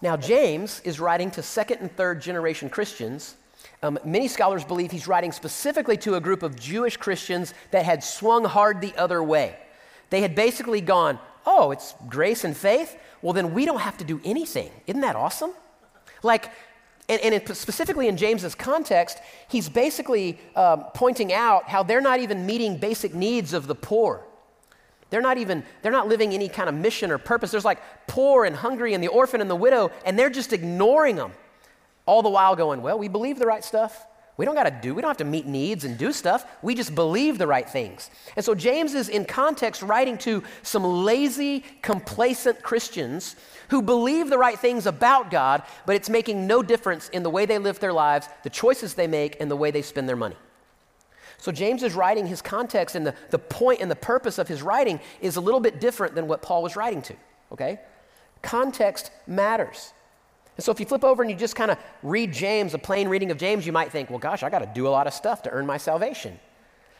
Now, 0.00 0.16
James 0.16 0.80
is 0.84 1.00
writing 1.00 1.32
to 1.32 1.42
second 1.42 1.80
and 1.80 1.90
third 1.96 2.20
generation 2.20 2.70
Christians. 2.70 3.34
Um, 3.82 3.98
many 4.04 4.28
scholars 4.28 4.64
believe 4.64 4.92
he's 4.92 5.08
writing 5.08 5.32
specifically 5.32 5.96
to 5.98 6.14
a 6.14 6.20
group 6.20 6.44
of 6.44 6.58
Jewish 6.58 6.96
Christians 6.96 7.52
that 7.72 7.84
had 7.84 8.04
swung 8.04 8.44
hard 8.44 8.80
the 8.80 8.94
other 8.96 9.22
way. 9.22 9.56
They 10.10 10.20
had 10.20 10.36
basically 10.36 10.80
gone, 10.80 11.18
oh, 11.44 11.72
it's 11.72 11.94
grace 12.08 12.44
and 12.44 12.56
faith? 12.56 12.96
Well, 13.22 13.32
then 13.32 13.54
we 13.54 13.64
don't 13.64 13.80
have 13.80 13.98
to 13.98 14.04
do 14.04 14.20
anything. 14.24 14.70
Isn't 14.86 15.00
that 15.00 15.16
awesome? 15.16 15.52
Like, 16.22 16.50
and, 17.08 17.20
and 17.22 17.34
it, 17.34 17.56
specifically 17.56 18.08
in 18.08 18.16
James's 18.16 18.54
context, 18.54 19.18
he's 19.48 19.68
basically 19.68 20.38
um, 20.54 20.84
pointing 20.94 21.32
out 21.32 21.68
how 21.68 21.82
they're 21.82 22.00
not 22.00 22.20
even 22.20 22.46
meeting 22.46 22.78
basic 22.78 23.14
needs 23.14 23.52
of 23.52 23.66
the 23.66 23.74
poor. 23.74 24.24
They're 25.10 25.22
not 25.22 25.38
even, 25.38 25.62
they're 25.82 25.92
not 25.92 26.08
living 26.08 26.34
any 26.34 26.48
kind 26.48 26.68
of 26.68 26.74
mission 26.74 27.10
or 27.10 27.18
purpose. 27.18 27.52
There's 27.52 27.64
like 27.64 27.80
poor 28.08 28.44
and 28.44 28.56
hungry 28.56 28.92
and 28.92 29.02
the 29.02 29.08
orphan 29.08 29.40
and 29.40 29.48
the 29.48 29.56
widow, 29.56 29.92
and 30.04 30.18
they're 30.18 30.30
just 30.30 30.52
ignoring 30.52 31.16
them. 31.16 31.32
All 32.06 32.22
the 32.22 32.30
while 32.30 32.54
going, 32.56 32.82
well, 32.82 32.98
we 32.98 33.08
believe 33.08 33.38
the 33.38 33.46
right 33.46 33.64
stuff. 33.64 34.06
We 34.36 34.44
don't 34.44 34.54
got 34.54 34.64
to 34.64 34.78
do, 34.82 34.94
we 34.94 35.00
don't 35.00 35.08
have 35.08 35.16
to 35.18 35.24
meet 35.24 35.46
needs 35.46 35.84
and 35.84 35.96
do 35.96 36.12
stuff. 36.12 36.44
We 36.60 36.74
just 36.74 36.94
believe 36.94 37.38
the 37.38 37.46
right 37.46 37.68
things. 37.68 38.10
And 38.36 38.44
so 38.44 38.54
James 38.54 38.94
is 38.94 39.08
in 39.08 39.24
context 39.24 39.80
writing 39.80 40.18
to 40.18 40.42
some 40.62 40.84
lazy, 40.84 41.64
complacent 41.80 42.62
Christians 42.62 43.36
who 43.68 43.80
believe 43.80 44.28
the 44.28 44.36
right 44.36 44.58
things 44.58 44.86
about 44.86 45.30
God, 45.30 45.62
but 45.86 45.96
it's 45.96 46.10
making 46.10 46.46
no 46.46 46.62
difference 46.62 47.08
in 47.10 47.22
the 47.22 47.30
way 47.30 47.46
they 47.46 47.58
live 47.58 47.80
their 47.80 47.94
lives, 47.94 48.28
the 48.42 48.50
choices 48.50 48.94
they 48.94 49.06
make, 49.06 49.40
and 49.40 49.50
the 49.50 49.56
way 49.56 49.70
they 49.70 49.82
spend 49.82 50.08
their 50.08 50.16
money. 50.16 50.36
So 51.38 51.50
James 51.50 51.82
is 51.82 51.94
writing 51.94 52.26
his 52.26 52.42
context, 52.42 52.94
and 52.94 53.06
the, 53.06 53.14
the 53.30 53.38
point 53.38 53.80
and 53.80 53.90
the 53.90 53.96
purpose 53.96 54.38
of 54.38 54.48
his 54.48 54.62
writing 54.62 55.00
is 55.20 55.36
a 55.36 55.40
little 55.40 55.60
bit 55.60 55.80
different 55.80 56.14
than 56.14 56.28
what 56.28 56.42
Paul 56.42 56.62
was 56.62 56.76
writing 56.76 57.02
to, 57.02 57.14
okay? 57.52 57.80
Context 58.42 59.10
matters. 59.26 59.92
And 60.56 60.64
so 60.64 60.72
if 60.72 60.80
you 60.80 60.86
flip 60.86 61.04
over 61.04 61.22
and 61.22 61.30
you 61.30 61.36
just 61.36 61.54
kind 61.54 61.70
of 61.70 61.78
read 62.02 62.32
James, 62.32 62.72
a 62.74 62.78
plain 62.78 63.08
reading 63.08 63.30
of 63.30 63.36
James, 63.36 63.66
you 63.66 63.72
might 63.72 63.92
think, 63.92 64.08
well, 64.08 64.18
gosh, 64.18 64.42
I 64.42 64.50
got 64.50 64.60
to 64.60 64.70
do 64.74 64.88
a 64.88 64.90
lot 64.90 65.06
of 65.06 65.12
stuff 65.12 65.42
to 65.42 65.50
earn 65.50 65.66
my 65.66 65.76
salvation. 65.76 66.38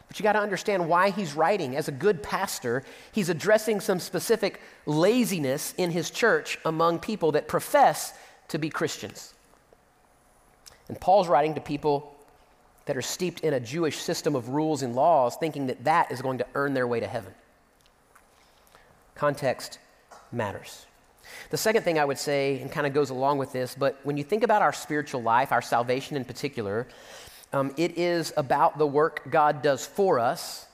But 0.08 0.18
you 0.18 0.22
got 0.22 0.32
to 0.32 0.40
understand 0.40 0.88
why 0.88 1.10
he's 1.10 1.34
writing. 1.34 1.74
As 1.74 1.88
a 1.88 1.92
good 1.92 2.22
pastor, 2.22 2.84
he's 3.12 3.28
addressing 3.28 3.80
some 3.80 3.98
specific 3.98 4.60
laziness 4.84 5.74
in 5.78 5.90
his 5.90 6.10
church 6.10 6.58
among 6.64 7.00
people 7.00 7.32
that 7.32 7.48
profess 7.48 8.12
to 8.48 8.58
be 8.58 8.70
Christians. 8.70 9.34
And 10.88 11.00
Paul's 11.00 11.26
writing 11.26 11.54
to 11.54 11.60
people 11.60 12.14
that 12.84 12.96
are 12.96 13.02
steeped 13.02 13.40
in 13.40 13.54
a 13.54 13.58
Jewish 13.58 13.98
system 13.98 14.36
of 14.36 14.50
rules 14.50 14.82
and 14.82 14.94
laws, 14.94 15.36
thinking 15.36 15.66
that 15.66 15.82
that 15.84 16.12
is 16.12 16.22
going 16.22 16.38
to 16.38 16.46
earn 16.54 16.72
their 16.72 16.86
way 16.86 17.00
to 17.00 17.06
heaven. 17.06 17.34
Context 19.16 19.80
matters. 20.30 20.86
The 21.50 21.56
second 21.56 21.82
thing 21.82 21.98
I 21.98 22.04
would 22.04 22.18
say, 22.18 22.60
and 22.60 22.70
kind 22.70 22.86
of 22.86 22.92
goes 22.92 23.10
along 23.10 23.38
with 23.38 23.52
this, 23.52 23.74
but 23.74 23.98
when 24.02 24.16
you 24.16 24.24
think 24.24 24.42
about 24.42 24.62
our 24.62 24.72
spiritual 24.72 25.22
life, 25.22 25.52
our 25.52 25.62
salvation 25.62 26.16
in 26.16 26.24
particular, 26.24 26.86
um, 27.52 27.72
it 27.76 27.96
is 27.96 28.32
about 28.36 28.78
the 28.78 28.86
work 28.86 29.30
God 29.30 29.62
does 29.62 29.86
for 29.86 30.18
us, 30.18 30.66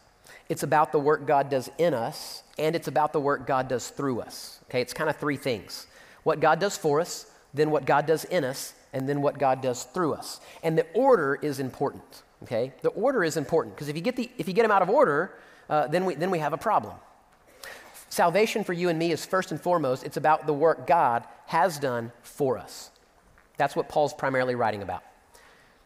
it's 0.48 0.62
about 0.62 0.92
the 0.92 0.98
work 0.98 1.27
God 1.27 1.48
does 1.48 1.70
in 1.79 1.94
us, 1.94 2.42
and 2.59 2.75
it's 2.77 2.88
about 2.88 3.12
the 3.12 3.20
work 3.20 3.46
God 3.46 3.68
does 3.68 3.88
through 3.88 4.20
us. 4.20 4.61
Okay, 4.64 4.81
it's 4.81 4.92
kind 4.92 5.09
of 5.09 5.16
three 5.16 5.37
things 5.37 5.87
what 6.25 6.40
God 6.40 6.61
does 6.61 6.77
for 6.77 7.01
us, 7.01 7.27
then 7.53 7.70
what 7.70 7.85
God 7.85 8.07
does 8.07 8.25
in 8.25 8.44
us, 8.44 8.75
and 8.92 9.09
then 9.09 9.22
what 9.22 9.38
God 9.38 9.61
does 9.61 9.85
through 9.85 10.14
us. 10.14 10.40
And 10.62 10.79
the 10.79 10.87
order 10.94 11.38
is 11.42 11.59
important. 11.61 12.22
Okay, 12.42 12.72
the 12.83 12.90
order 12.90 13.22
is 13.22 13.37
important 13.37 13.75
because 13.75 13.88
if 13.88 13.96
you 13.96 14.03
get 14.03 14.16
the 14.16 14.31
if 14.38 14.48
you 14.48 14.55
get 14.55 14.62
them 14.62 14.70
out 14.70 14.83
of 14.83 14.90
order, 14.90 15.33
uh, 15.70 15.87
then 15.87 16.05
we 16.05 16.14
then 16.14 16.31
we 16.31 16.38
have 16.38 16.53
a 16.53 16.59
problem. 16.59 16.94
Salvation 18.12 18.62
for 18.62 18.75
you 18.75 18.90
and 18.90 18.98
me 18.98 19.11
is 19.11 19.25
first 19.25 19.53
and 19.53 19.59
foremost, 19.59 20.05
it's 20.05 20.18
about 20.18 20.46
the 20.46 20.53
work 20.53 20.87
God 20.87 21.25
has 21.46 21.79
done 21.79 22.12
for 22.20 22.59
us. 22.59 22.90
That's 23.57 23.75
what 23.75 23.88
Paul's 23.88 24.12
primarily 24.12 24.55
writing 24.55 24.83
about. 24.83 25.03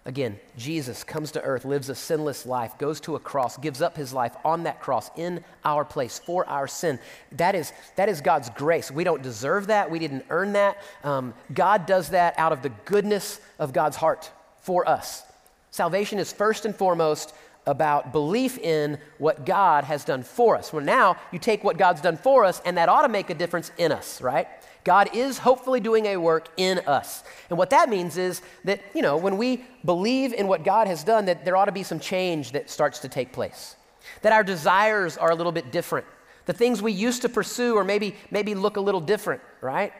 Again, 0.04 0.40
Jesus 0.58 1.04
comes 1.04 1.30
to 1.30 1.42
earth, 1.42 1.64
lives 1.64 1.88
a 1.88 1.94
sinless 1.94 2.44
life, 2.44 2.76
goes 2.78 2.98
to 3.02 3.14
a 3.14 3.20
cross, 3.20 3.56
gives 3.58 3.80
up 3.80 3.96
his 3.96 4.12
life 4.12 4.34
on 4.44 4.64
that 4.64 4.80
cross 4.80 5.08
in 5.14 5.44
our 5.64 5.84
place 5.84 6.18
for 6.18 6.44
our 6.48 6.66
sin. 6.66 6.98
That 7.30 7.54
is, 7.54 7.72
that 7.94 8.08
is 8.08 8.20
God's 8.20 8.50
grace. 8.50 8.90
We 8.90 9.04
don't 9.04 9.22
deserve 9.22 9.68
that, 9.68 9.88
we 9.88 10.00
didn't 10.00 10.26
earn 10.28 10.54
that. 10.54 10.78
Um, 11.04 11.32
God 11.54 11.86
does 11.86 12.08
that 12.08 12.36
out 12.38 12.50
of 12.50 12.60
the 12.60 12.70
goodness 12.86 13.40
of 13.60 13.72
God's 13.72 13.96
heart 13.96 14.32
for 14.62 14.88
us. 14.88 15.22
Salvation 15.70 16.18
is 16.18 16.32
first 16.32 16.64
and 16.64 16.74
foremost 16.74 17.34
about 17.66 18.12
belief 18.12 18.58
in 18.58 18.98
what 19.18 19.44
God 19.44 19.84
has 19.84 20.04
done 20.04 20.22
for 20.22 20.56
us. 20.56 20.72
Well, 20.72 20.84
now 20.84 21.16
you 21.32 21.38
take 21.38 21.64
what 21.64 21.78
God's 21.78 22.00
done 22.00 22.16
for 22.16 22.44
us, 22.44 22.62
and 22.64 22.76
that 22.78 22.88
ought 22.88 23.02
to 23.02 23.08
make 23.08 23.30
a 23.30 23.34
difference 23.34 23.72
in 23.76 23.92
us, 23.92 24.20
right? 24.20 24.46
God 24.84 25.10
is 25.14 25.38
hopefully 25.38 25.80
doing 25.80 26.06
a 26.06 26.16
work 26.16 26.48
in 26.56 26.78
us. 26.86 27.24
And 27.50 27.58
what 27.58 27.70
that 27.70 27.88
means 27.88 28.16
is 28.16 28.40
that, 28.64 28.80
you 28.94 29.02
know, 29.02 29.16
when 29.16 29.36
we 29.36 29.64
believe 29.84 30.32
in 30.32 30.46
what 30.46 30.62
God 30.62 30.86
has 30.86 31.02
done, 31.02 31.24
that 31.24 31.44
there 31.44 31.56
ought 31.56 31.64
to 31.64 31.72
be 31.72 31.82
some 31.82 31.98
change 31.98 32.52
that 32.52 32.70
starts 32.70 33.00
to 33.00 33.08
take 33.08 33.32
place. 33.32 33.74
That 34.22 34.32
our 34.32 34.44
desires 34.44 35.16
are 35.16 35.32
a 35.32 35.34
little 35.34 35.50
bit 35.50 35.72
different. 35.72 36.06
The 36.44 36.52
things 36.52 36.80
we 36.80 36.92
used 36.92 37.22
to 37.22 37.28
pursue 37.28 37.74
or 37.74 37.82
maybe 37.82 38.14
maybe 38.30 38.54
look 38.54 38.76
a 38.76 38.80
little 38.80 39.00
different, 39.00 39.42
right? 39.60 39.92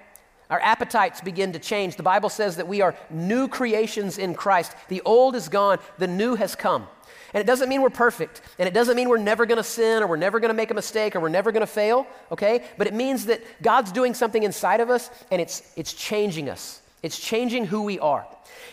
Our 0.51 0.61
appetites 0.61 1.21
begin 1.21 1.53
to 1.53 1.59
change. 1.59 1.97
The 1.97 2.03
Bible 2.03 2.29
says 2.29 2.57
that 2.57 2.69
we 2.69 2.81
are 2.81 2.95
new 3.11 3.49
creations 3.49 4.19
in 4.19 4.35
Christ. 4.35 4.75
The 4.89 5.03
old 5.03 5.35
is 5.35 5.49
gone, 5.49 5.79
the 5.99 6.07
new 6.07 6.37
has 6.37 6.55
come. 6.55 6.87
And 7.35 7.41
it 7.41 7.47
doesn't 7.47 7.69
mean 7.69 7.83
we're 7.83 7.91
perfect. 7.91 8.41
And 8.59 8.69
it 8.69 8.73
doesn't 8.73 8.97
mean 8.97 9.09
we're 9.09 9.19
never 9.19 9.45
going 9.45 9.59
to 9.59 9.65
sin 9.65 10.03
or 10.03 10.07
we're 10.07 10.17
never 10.17 10.39
going 10.41 10.51
to 10.51 10.55
make 10.55 10.71
a 10.71 10.75
mistake 10.75 11.17
or 11.17 11.21
we're 11.21 11.29
never 11.29 11.53
going 11.53 11.63
to 11.63 11.67
fail, 11.67 12.07
okay? 12.31 12.65
But 12.79 12.87
it 12.87 12.95
means 12.95 13.27
that 13.27 13.43
God's 13.63 13.93
doing 13.93 14.15
something 14.15 14.43
inside 14.43 14.81
of 14.81 14.89
us 14.89 15.11
and 15.31 15.41
it's, 15.41 15.73
it's 15.77 15.93
changing 15.93 16.49
us. 16.49 16.81
It's 17.03 17.19
changing 17.19 17.67
who 17.67 17.83
we 17.83 17.99
are. 17.99 18.27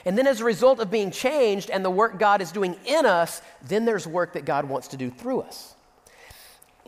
And 0.06 0.18
then 0.18 0.28
as 0.28 0.42
a 0.42 0.44
result 0.44 0.80
of 0.80 0.92
being 0.92 1.12
changed 1.12 1.70
and 1.70 1.84
the 1.84 1.90
work 1.90 2.20
God 2.20 2.42
is 2.42 2.52
doing 2.52 2.76
in 2.86 3.06
us, 3.06 3.42
then 3.68 3.86
there's 3.86 4.06
work 4.06 4.34
that 4.34 4.46
God 4.46 4.66
wants 4.66 4.90
to 4.90 4.98
do 4.98 5.10
through 5.10 5.42
us. 5.42 5.76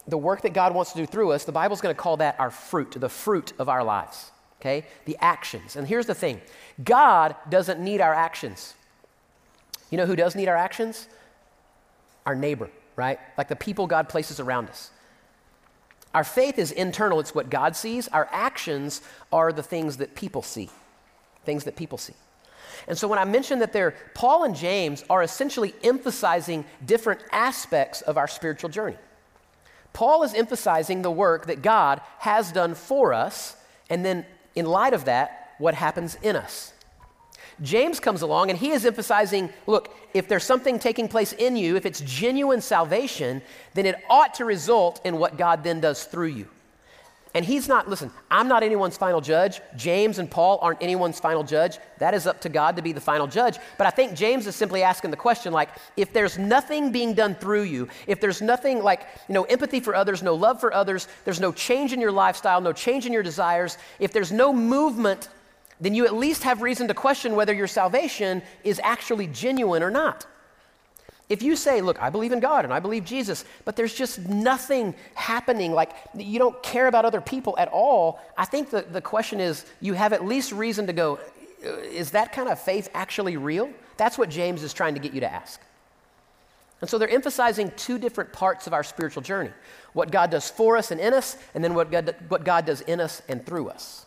The 0.07 0.17
work 0.17 0.43
that 0.43 0.53
God 0.53 0.75
wants 0.75 0.91
to 0.93 0.97
do 0.99 1.05
through 1.05 1.31
us, 1.31 1.45
the 1.45 1.51
Bible's 1.51 1.81
going 1.81 1.95
to 1.95 1.99
call 1.99 2.17
that 2.17 2.39
our 2.39 2.51
fruit, 2.51 2.91
the 2.91 3.09
fruit 3.09 3.53
of 3.57 3.69
our 3.69 3.83
lives, 3.83 4.31
okay? 4.59 4.85
The 5.05 5.17
actions. 5.19 5.75
And 5.75 5.87
here's 5.87 6.05
the 6.05 6.15
thing 6.15 6.41
God 6.83 7.35
doesn't 7.49 7.79
need 7.79 8.01
our 8.01 8.13
actions. 8.13 8.73
You 9.91 9.97
know 9.97 10.05
who 10.05 10.15
does 10.15 10.35
need 10.35 10.47
our 10.47 10.57
actions? 10.57 11.07
our 12.25 12.35
neighbor, 12.35 12.69
right? 12.95 13.19
Like 13.37 13.47
the 13.47 13.55
people 13.55 13.87
God 13.87 14.09
places 14.09 14.39
around 14.39 14.69
us. 14.69 14.91
Our 16.13 16.23
faith 16.23 16.57
is 16.57 16.71
internal, 16.71 17.19
it's 17.19 17.35
what 17.35 17.49
God 17.49 17.75
sees. 17.75 18.07
Our 18.07 18.27
actions 18.31 19.01
are 19.31 19.51
the 19.51 19.63
things 19.63 19.97
that 19.97 20.15
people 20.15 20.41
see, 20.41 20.69
things 21.43 21.65
that 21.65 21.75
people 21.75 21.97
see. 21.97 22.13
And 22.87 22.97
so 22.97 23.07
when 23.07 23.19
I 23.19 23.25
mentioned 23.25 23.61
that 23.61 23.73
they're, 23.73 23.95
Paul 24.13 24.43
and 24.43 24.55
James 24.55 25.03
are 25.09 25.23
essentially 25.23 25.73
emphasizing 25.83 26.65
different 26.85 27.21
aspects 27.31 28.01
of 28.01 28.17
our 28.17 28.27
spiritual 28.27 28.69
journey. 28.69 28.97
Paul 29.93 30.23
is 30.23 30.33
emphasizing 30.33 31.01
the 31.01 31.11
work 31.11 31.47
that 31.47 31.61
God 31.61 32.01
has 32.19 32.51
done 32.51 32.75
for 32.75 33.13
us, 33.13 33.55
and 33.89 34.03
then 34.03 34.25
in 34.55 34.65
light 34.65 34.93
of 34.93 35.05
that, 35.05 35.53
what 35.57 35.73
happens 35.73 36.17
in 36.21 36.35
us. 36.35 36.73
James 37.61 37.99
comes 37.99 38.21
along 38.21 38.49
and 38.49 38.59
he 38.59 38.71
is 38.71 38.85
emphasizing 38.85 39.49
look, 39.65 39.95
if 40.13 40.27
there's 40.27 40.43
something 40.43 40.77
taking 40.77 41.07
place 41.07 41.33
in 41.33 41.55
you, 41.55 41.75
if 41.75 41.85
it's 41.85 42.01
genuine 42.01 42.61
salvation, 42.61 43.41
then 43.73 43.85
it 43.85 43.95
ought 44.09 44.33
to 44.35 44.45
result 44.45 44.99
in 45.05 45.17
what 45.17 45.37
God 45.37 45.63
then 45.63 45.79
does 45.79 46.03
through 46.03 46.27
you. 46.27 46.47
And 47.35 47.43
he's 47.43 47.67
not, 47.67 47.89
listen, 47.89 48.09
I'm 48.31 48.47
not 48.47 48.63
anyone's 48.63 48.95
final 48.95 49.19
judge. 49.19 49.61
James 49.75 50.19
and 50.19 50.31
Paul 50.31 50.57
aren't 50.61 50.81
anyone's 50.81 51.19
final 51.19 51.43
judge. 51.43 51.77
That 51.99 52.13
is 52.13 52.25
up 52.25 52.39
to 52.41 52.49
God 52.49 52.77
to 52.77 52.81
be 52.81 52.93
the 52.93 53.01
final 53.01 53.27
judge. 53.27 53.59
But 53.77 53.85
I 53.85 53.89
think 53.89 54.15
James 54.15 54.47
is 54.47 54.55
simply 54.55 54.83
asking 54.83 55.11
the 55.11 55.17
question 55.17 55.51
like, 55.51 55.69
if 55.97 56.13
there's 56.13 56.37
nothing 56.37 56.93
being 56.93 57.13
done 57.13 57.35
through 57.35 57.63
you, 57.63 57.89
if 58.07 58.21
there's 58.21 58.41
nothing 58.41 58.81
like, 58.81 59.05
you 59.27 59.33
know, 59.33 59.43
empathy 59.43 59.81
for 59.81 59.95
others, 59.95 60.23
no 60.23 60.33
love 60.33 60.61
for 60.61 60.73
others, 60.73 61.09
there's 61.25 61.41
no 61.41 61.51
change 61.51 61.91
in 61.91 61.99
your 61.99 62.11
lifestyle, 62.11 62.61
no 62.61 62.71
change 62.71 63.05
in 63.05 63.11
your 63.11 63.23
desires, 63.23 63.77
if 63.99 64.13
there's 64.13 64.31
no 64.31 64.53
movement 64.53 65.29
then 65.81 65.93
you 65.93 66.05
at 66.05 66.13
least 66.13 66.43
have 66.43 66.61
reason 66.61 66.87
to 66.87 66.93
question 66.93 67.35
whether 67.35 67.53
your 67.53 67.67
salvation 67.67 68.41
is 68.63 68.79
actually 68.81 69.27
genuine 69.27 69.83
or 69.83 69.91
not. 69.91 70.25
If 71.27 71.41
you 71.41 71.55
say, 71.55 71.81
Look, 71.81 72.01
I 72.01 72.09
believe 72.09 72.31
in 72.31 72.39
God 72.39 72.65
and 72.65 72.73
I 72.73 72.79
believe 72.79 73.03
Jesus, 73.03 73.45
but 73.63 73.75
there's 73.75 73.93
just 73.93 74.19
nothing 74.19 74.93
happening, 75.15 75.71
like 75.71 75.91
you 76.15 76.39
don't 76.39 76.61
care 76.61 76.87
about 76.87 77.05
other 77.05 77.21
people 77.21 77.55
at 77.57 77.67
all, 77.69 78.19
I 78.37 78.45
think 78.45 78.69
the, 78.69 78.81
the 78.83 79.01
question 79.01 79.39
is 79.39 79.65
you 79.81 79.93
have 79.93 80.13
at 80.13 80.25
least 80.25 80.51
reason 80.51 80.87
to 80.87 80.93
go, 80.93 81.19
uh, 81.65 81.69
Is 81.79 82.11
that 82.11 82.31
kind 82.31 82.49
of 82.49 82.59
faith 82.59 82.89
actually 82.93 83.37
real? 83.37 83.69
That's 83.97 84.17
what 84.17 84.29
James 84.29 84.61
is 84.61 84.73
trying 84.73 84.93
to 84.93 84.99
get 84.99 85.13
you 85.13 85.21
to 85.21 85.31
ask. 85.31 85.61
And 86.81 86.89
so 86.89 86.97
they're 86.97 87.09
emphasizing 87.09 87.71
two 87.77 87.97
different 87.97 88.33
parts 88.33 88.67
of 88.67 88.73
our 88.73 88.83
spiritual 88.83 89.23
journey 89.23 89.51
what 89.93 90.11
God 90.11 90.29
does 90.29 90.49
for 90.49 90.75
us 90.75 90.91
and 90.91 90.99
in 90.99 91.13
us, 91.13 91.37
and 91.53 91.63
then 91.63 91.73
what 91.73 91.89
God, 91.89 92.13
what 92.27 92.43
God 92.43 92.65
does 92.65 92.81
in 92.81 92.99
us 92.99 93.21
and 93.29 93.45
through 93.45 93.69
us. 93.69 94.05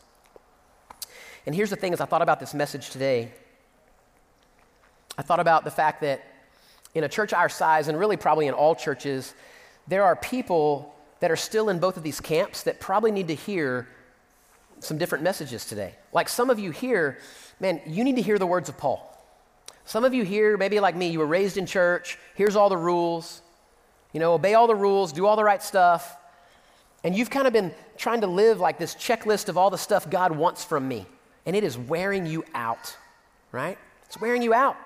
And 1.47 1.55
here's 1.55 1.71
the 1.71 1.77
thing 1.77 1.95
as 1.95 2.01
I 2.03 2.05
thought 2.05 2.21
about 2.21 2.41
this 2.41 2.53
message 2.53 2.91
today, 2.91 3.33
I 5.17 5.23
thought 5.23 5.41
about 5.41 5.65
the 5.65 5.71
fact 5.71 6.03
that 6.03 6.23
in 6.95 7.05
a 7.05 7.09
church 7.09 7.33
our 7.33 7.49
size, 7.49 7.89
and 7.89 7.99
really 7.99 8.17
probably 8.17 8.47
in 8.47 8.55
all 8.55 8.75
churches, 8.75 9.35
there 9.87 10.05
are 10.05 10.17
people 10.17 10.95
that 11.21 11.31
are 11.31 11.37
still 11.37 11.69
in 11.69 11.79
both 11.79 11.97
of 11.97 12.03
these 12.03 12.21
camps 12.21 12.63
that 12.63 12.81
probably 12.81 13.11
need 13.11 13.29
to 13.29 13.35
hear 13.35 13.89
some 14.81 14.99
different 14.99 15.25
messages 15.25 15.65
today. 15.65 15.95
Like 16.13 16.29
some 16.29 16.51
of 16.51 16.59
you 16.59 16.71
here, 16.71 17.19
man, 17.61 17.81
you 17.87 18.05
need 18.05 18.17
to 18.17 18.23
hear 18.23 18.39
the 18.39 18.47
words 18.47 18.69
of 18.69 18.79
Paul. 18.79 19.05
Some 19.85 20.05
of 20.05 20.15
you 20.15 20.25
here, 20.25 20.57
maybe 20.57 20.81
like 20.81 20.95
me, 20.95 21.09
you 21.09 21.19
were 21.19 21.27
raised 21.27 21.57
in 21.57 21.67
church, 21.67 22.19
here's 22.35 22.57
all 22.57 22.69
the 22.69 22.77
rules, 22.77 23.43
you 24.13 24.21
know, 24.21 24.35
obey 24.35 24.55
all 24.55 24.67
the 24.67 24.75
rules, 24.75 25.13
do 25.13 25.27
all 25.27 25.37
the 25.37 25.45
right 25.45 25.63
stuff, 25.63 26.17
and 27.05 27.17
you've 27.17 27.31
kind 27.31 27.47
of 27.47 27.53
been 27.53 27.73
trying 27.97 28.21
to 28.21 28.27
live 28.27 28.61
like 28.61 28.79
this 28.79 28.95
checklist 28.95 29.49
of 29.49 29.57
all 29.57 29.71
the 29.71 29.79
stuff 29.79 30.09
God 30.09 30.33
wants 30.33 30.65
from 30.65 30.87
me 30.87 31.07
and 31.47 31.57
it 31.57 31.65
is 31.65 31.79
wearing 31.79 32.27
you 32.27 32.45
out, 32.55 32.95
right? 33.53 33.79
It's 34.05 34.21
wearing 34.21 34.43
you 34.43 34.53
out 34.53 34.77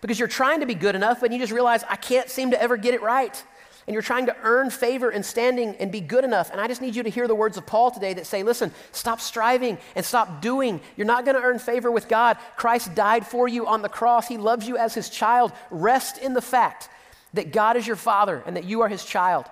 because 0.00 0.18
you're 0.18 0.28
trying 0.28 0.60
to 0.60 0.66
be 0.66 0.74
good 0.74 0.94
enough, 0.94 1.22
and 1.22 1.32
you 1.32 1.38
just 1.38 1.52
realize 1.52 1.84
I 1.88 1.96
can't 1.96 2.28
seem 2.28 2.50
to 2.50 2.60
ever 2.60 2.76
get 2.76 2.94
it 2.94 3.02
right. 3.02 3.42
And 3.86 3.92
you're 3.92 4.02
trying 4.02 4.26
to 4.26 4.36
earn 4.42 4.70
favor 4.70 5.10
and 5.10 5.24
standing 5.24 5.76
and 5.76 5.92
be 5.92 6.00
good 6.00 6.24
enough. 6.24 6.50
And 6.50 6.58
I 6.58 6.68
just 6.68 6.80
need 6.80 6.96
you 6.96 7.02
to 7.02 7.10
hear 7.10 7.28
the 7.28 7.34
words 7.34 7.58
of 7.58 7.66
Paul 7.66 7.90
today 7.90 8.14
that 8.14 8.26
say, 8.26 8.42
listen, 8.42 8.72
stop 8.92 9.20
striving 9.20 9.76
and 9.94 10.04
stop 10.04 10.40
doing. 10.40 10.80
You're 10.96 11.06
not 11.06 11.26
going 11.26 11.36
to 11.36 11.42
earn 11.42 11.58
favor 11.58 11.90
with 11.90 12.08
God. 12.08 12.38
Christ 12.56 12.94
died 12.94 13.26
for 13.26 13.46
you 13.46 13.66
on 13.66 13.82
the 13.82 13.90
cross, 13.90 14.26
He 14.26 14.38
loves 14.38 14.66
you 14.66 14.78
as 14.78 14.94
His 14.94 15.10
child. 15.10 15.52
Rest 15.70 16.16
in 16.18 16.32
the 16.32 16.40
fact 16.40 16.88
that 17.34 17.52
God 17.52 17.76
is 17.76 17.86
your 17.86 17.96
Father 17.96 18.42
and 18.46 18.56
that 18.56 18.64
you 18.64 18.80
are 18.80 18.88
His 18.88 19.04
child. 19.04 19.44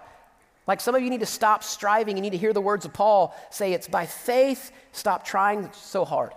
Like 0.66 0.80
some 0.80 0.94
of 0.94 1.02
you 1.02 1.10
need 1.10 1.20
to 1.20 1.26
stop 1.26 1.62
striving. 1.62 2.16
You 2.16 2.22
need 2.22 2.30
to 2.30 2.38
hear 2.38 2.52
the 2.52 2.60
words 2.60 2.84
of 2.84 2.92
Paul 2.92 3.34
say, 3.50 3.72
it's 3.72 3.88
by 3.88 4.06
faith, 4.06 4.70
stop 4.92 5.24
trying 5.24 5.70
so 5.72 6.04
hard. 6.04 6.32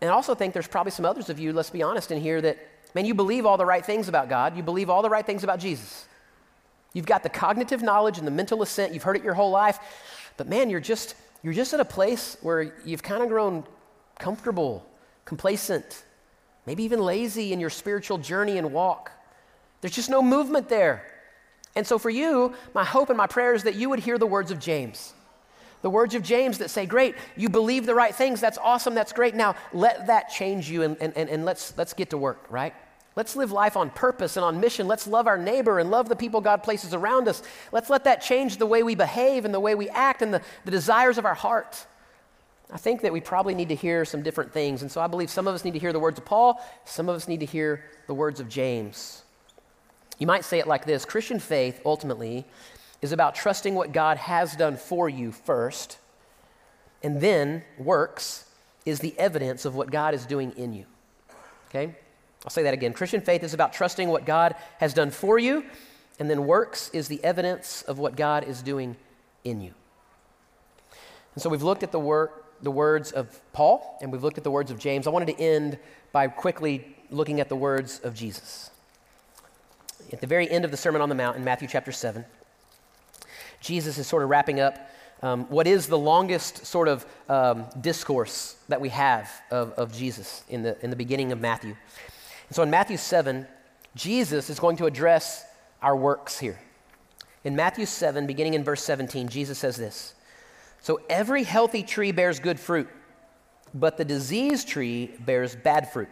And 0.00 0.10
I 0.10 0.12
also 0.12 0.34
think 0.34 0.52
there's 0.52 0.68
probably 0.68 0.92
some 0.92 1.04
others 1.04 1.30
of 1.30 1.38
you, 1.38 1.52
let's 1.52 1.70
be 1.70 1.82
honest, 1.82 2.10
in 2.10 2.20
here 2.20 2.40
that 2.42 2.58
man, 2.94 3.04
you 3.04 3.14
believe 3.14 3.46
all 3.46 3.56
the 3.56 3.66
right 3.66 3.84
things 3.84 4.08
about 4.08 4.28
God, 4.28 4.56
you 4.56 4.62
believe 4.62 4.90
all 4.90 5.02
the 5.02 5.10
right 5.10 5.24
things 5.24 5.44
about 5.44 5.58
Jesus. 5.58 6.06
You've 6.92 7.06
got 7.06 7.22
the 7.22 7.28
cognitive 7.28 7.82
knowledge 7.82 8.18
and 8.18 8.26
the 8.26 8.30
mental 8.30 8.62
assent, 8.62 8.94
you've 8.94 9.02
heard 9.02 9.16
it 9.16 9.24
your 9.24 9.34
whole 9.34 9.50
life, 9.50 9.78
but 10.36 10.48
man, 10.48 10.70
you're 10.70 10.80
just 10.80 11.14
you're 11.42 11.54
just 11.54 11.74
at 11.74 11.80
a 11.80 11.84
place 11.84 12.36
where 12.40 12.74
you've 12.84 13.02
kind 13.02 13.22
of 13.22 13.28
grown 13.28 13.64
comfortable, 14.18 14.84
complacent, 15.24 16.04
maybe 16.66 16.82
even 16.82 17.00
lazy 17.00 17.52
in 17.52 17.60
your 17.60 17.70
spiritual 17.70 18.18
journey 18.18 18.58
and 18.58 18.72
walk. 18.72 19.12
There's 19.80 19.94
just 19.94 20.10
no 20.10 20.22
movement 20.22 20.68
there. 20.68 21.04
And 21.76 21.86
so, 21.86 21.98
for 21.98 22.10
you, 22.10 22.54
my 22.74 22.84
hope 22.84 23.10
and 23.10 23.18
my 23.18 23.26
prayer 23.26 23.54
is 23.54 23.64
that 23.64 23.74
you 23.74 23.90
would 23.90 24.00
hear 24.00 24.18
the 24.18 24.26
words 24.26 24.50
of 24.50 24.58
James. 24.58 25.12
The 25.86 25.90
words 25.90 26.16
of 26.16 26.24
James 26.24 26.58
that 26.58 26.68
say, 26.68 26.84
Great, 26.84 27.14
you 27.36 27.48
believe 27.48 27.86
the 27.86 27.94
right 27.94 28.12
things. 28.12 28.40
That's 28.40 28.58
awesome. 28.58 28.96
That's 28.96 29.12
great. 29.12 29.36
Now, 29.36 29.54
let 29.72 30.08
that 30.08 30.30
change 30.30 30.68
you 30.68 30.82
and, 30.82 30.96
and, 31.00 31.16
and 31.16 31.44
let's, 31.44 31.78
let's 31.78 31.92
get 31.92 32.10
to 32.10 32.18
work, 32.18 32.44
right? 32.50 32.74
Let's 33.14 33.36
live 33.36 33.52
life 33.52 33.76
on 33.76 33.90
purpose 33.90 34.36
and 34.36 34.42
on 34.42 34.58
mission. 34.58 34.88
Let's 34.88 35.06
love 35.06 35.28
our 35.28 35.38
neighbor 35.38 35.78
and 35.78 35.88
love 35.88 36.08
the 36.08 36.16
people 36.16 36.40
God 36.40 36.64
places 36.64 36.92
around 36.92 37.28
us. 37.28 37.40
Let's 37.70 37.88
let 37.88 38.02
that 38.02 38.20
change 38.20 38.56
the 38.56 38.66
way 38.66 38.82
we 38.82 38.96
behave 38.96 39.44
and 39.44 39.54
the 39.54 39.60
way 39.60 39.76
we 39.76 39.88
act 39.90 40.22
and 40.22 40.34
the, 40.34 40.42
the 40.64 40.72
desires 40.72 41.18
of 41.18 41.24
our 41.24 41.34
heart. 41.34 41.86
I 42.72 42.78
think 42.78 43.02
that 43.02 43.12
we 43.12 43.20
probably 43.20 43.54
need 43.54 43.68
to 43.68 43.76
hear 43.76 44.04
some 44.04 44.22
different 44.22 44.52
things. 44.52 44.82
And 44.82 44.90
so 44.90 45.00
I 45.00 45.06
believe 45.06 45.30
some 45.30 45.46
of 45.46 45.54
us 45.54 45.64
need 45.64 45.74
to 45.74 45.78
hear 45.78 45.92
the 45.92 46.00
words 46.00 46.18
of 46.18 46.24
Paul, 46.24 46.60
some 46.84 47.08
of 47.08 47.14
us 47.14 47.28
need 47.28 47.38
to 47.38 47.46
hear 47.46 47.84
the 48.08 48.14
words 48.14 48.40
of 48.40 48.48
James. 48.48 49.22
You 50.18 50.26
might 50.26 50.44
say 50.44 50.58
it 50.58 50.66
like 50.66 50.84
this 50.84 51.04
Christian 51.04 51.38
faith, 51.38 51.80
ultimately, 51.84 52.44
is 53.02 53.12
about 53.12 53.34
trusting 53.34 53.74
what 53.74 53.92
God 53.92 54.16
has 54.16 54.56
done 54.56 54.76
for 54.76 55.08
you 55.08 55.32
first, 55.32 55.98
and 57.02 57.20
then 57.20 57.62
works 57.78 58.44
is 58.84 59.00
the 59.00 59.18
evidence 59.18 59.64
of 59.64 59.74
what 59.74 59.90
God 59.90 60.14
is 60.14 60.26
doing 60.26 60.52
in 60.52 60.72
you. 60.72 60.86
Okay? 61.68 61.94
I'll 62.44 62.50
say 62.50 62.62
that 62.62 62.74
again. 62.74 62.92
Christian 62.92 63.20
faith 63.20 63.42
is 63.42 63.54
about 63.54 63.72
trusting 63.72 64.08
what 64.08 64.24
God 64.24 64.54
has 64.78 64.94
done 64.94 65.10
for 65.10 65.38
you, 65.38 65.64
and 66.18 66.30
then 66.30 66.46
works 66.46 66.90
is 66.90 67.08
the 67.08 67.22
evidence 67.22 67.82
of 67.82 67.98
what 67.98 68.16
God 68.16 68.44
is 68.44 68.62
doing 68.62 68.96
in 69.44 69.60
you. 69.60 69.74
And 71.34 71.42
so 71.42 71.50
we've 71.50 71.62
looked 71.62 71.82
at 71.82 71.92
the, 71.92 72.00
wor- 72.00 72.32
the 72.62 72.70
words 72.70 73.12
of 73.12 73.40
Paul, 73.52 73.98
and 74.00 74.10
we've 74.10 74.22
looked 74.22 74.38
at 74.38 74.44
the 74.44 74.50
words 74.50 74.70
of 74.70 74.78
James. 74.78 75.06
I 75.06 75.10
wanted 75.10 75.36
to 75.36 75.40
end 75.40 75.78
by 76.12 76.28
quickly 76.28 76.96
looking 77.10 77.40
at 77.40 77.48
the 77.48 77.56
words 77.56 78.00
of 78.00 78.14
Jesus 78.14 78.70
at 80.12 80.20
the 80.20 80.26
very 80.26 80.50
end 80.50 80.64
of 80.64 80.70
the 80.70 80.76
Sermon 80.76 81.00
on 81.00 81.08
the 81.08 81.14
Mount 81.14 81.36
in 81.36 81.44
Matthew 81.44 81.68
chapter 81.68 81.92
7, 81.92 82.24
Jesus 83.66 83.98
is 83.98 84.06
sort 84.06 84.22
of 84.22 84.28
wrapping 84.28 84.60
up 84.60 84.78
um, 85.22 85.44
what 85.48 85.66
is 85.66 85.86
the 85.86 85.98
longest 85.98 86.66
sort 86.66 86.88
of 86.88 87.06
um, 87.28 87.64
discourse 87.80 88.56
that 88.68 88.80
we 88.80 88.90
have 88.90 89.30
of, 89.50 89.72
of 89.72 89.92
Jesus 89.92 90.44
in 90.48 90.62
the, 90.62 90.82
in 90.84 90.90
the 90.90 90.96
beginning 90.96 91.32
of 91.32 91.40
Matthew. 91.40 91.74
And 92.48 92.54
so 92.54 92.62
in 92.62 92.70
Matthew 92.70 92.96
7, 92.96 93.46
Jesus 93.94 94.50
is 94.50 94.60
going 94.60 94.76
to 94.76 94.86
address 94.86 95.44
our 95.82 95.96
works 95.96 96.38
here. 96.38 96.60
In 97.44 97.56
Matthew 97.56 97.86
7, 97.86 98.26
beginning 98.26 98.54
in 98.54 98.62
verse 98.62 98.82
17, 98.84 99.28
Jesus 99.28 99.58
says 99.58 99.76
this 99.76 100.14
So 100.80 101.00
every 101.08 101.42
healthy 101.44 101.82
tree 101.82 102.12
bears 102.12 102.38
good 102.38 102.60
fruit, 102.60 102.88
but 103.74 103.96
the 103.96 104.04
diseased 104.04 104.68
tree 104.68 105.12
bears 105.20 105.56
bad 105.56 105.92
fruit. 105.92 106.08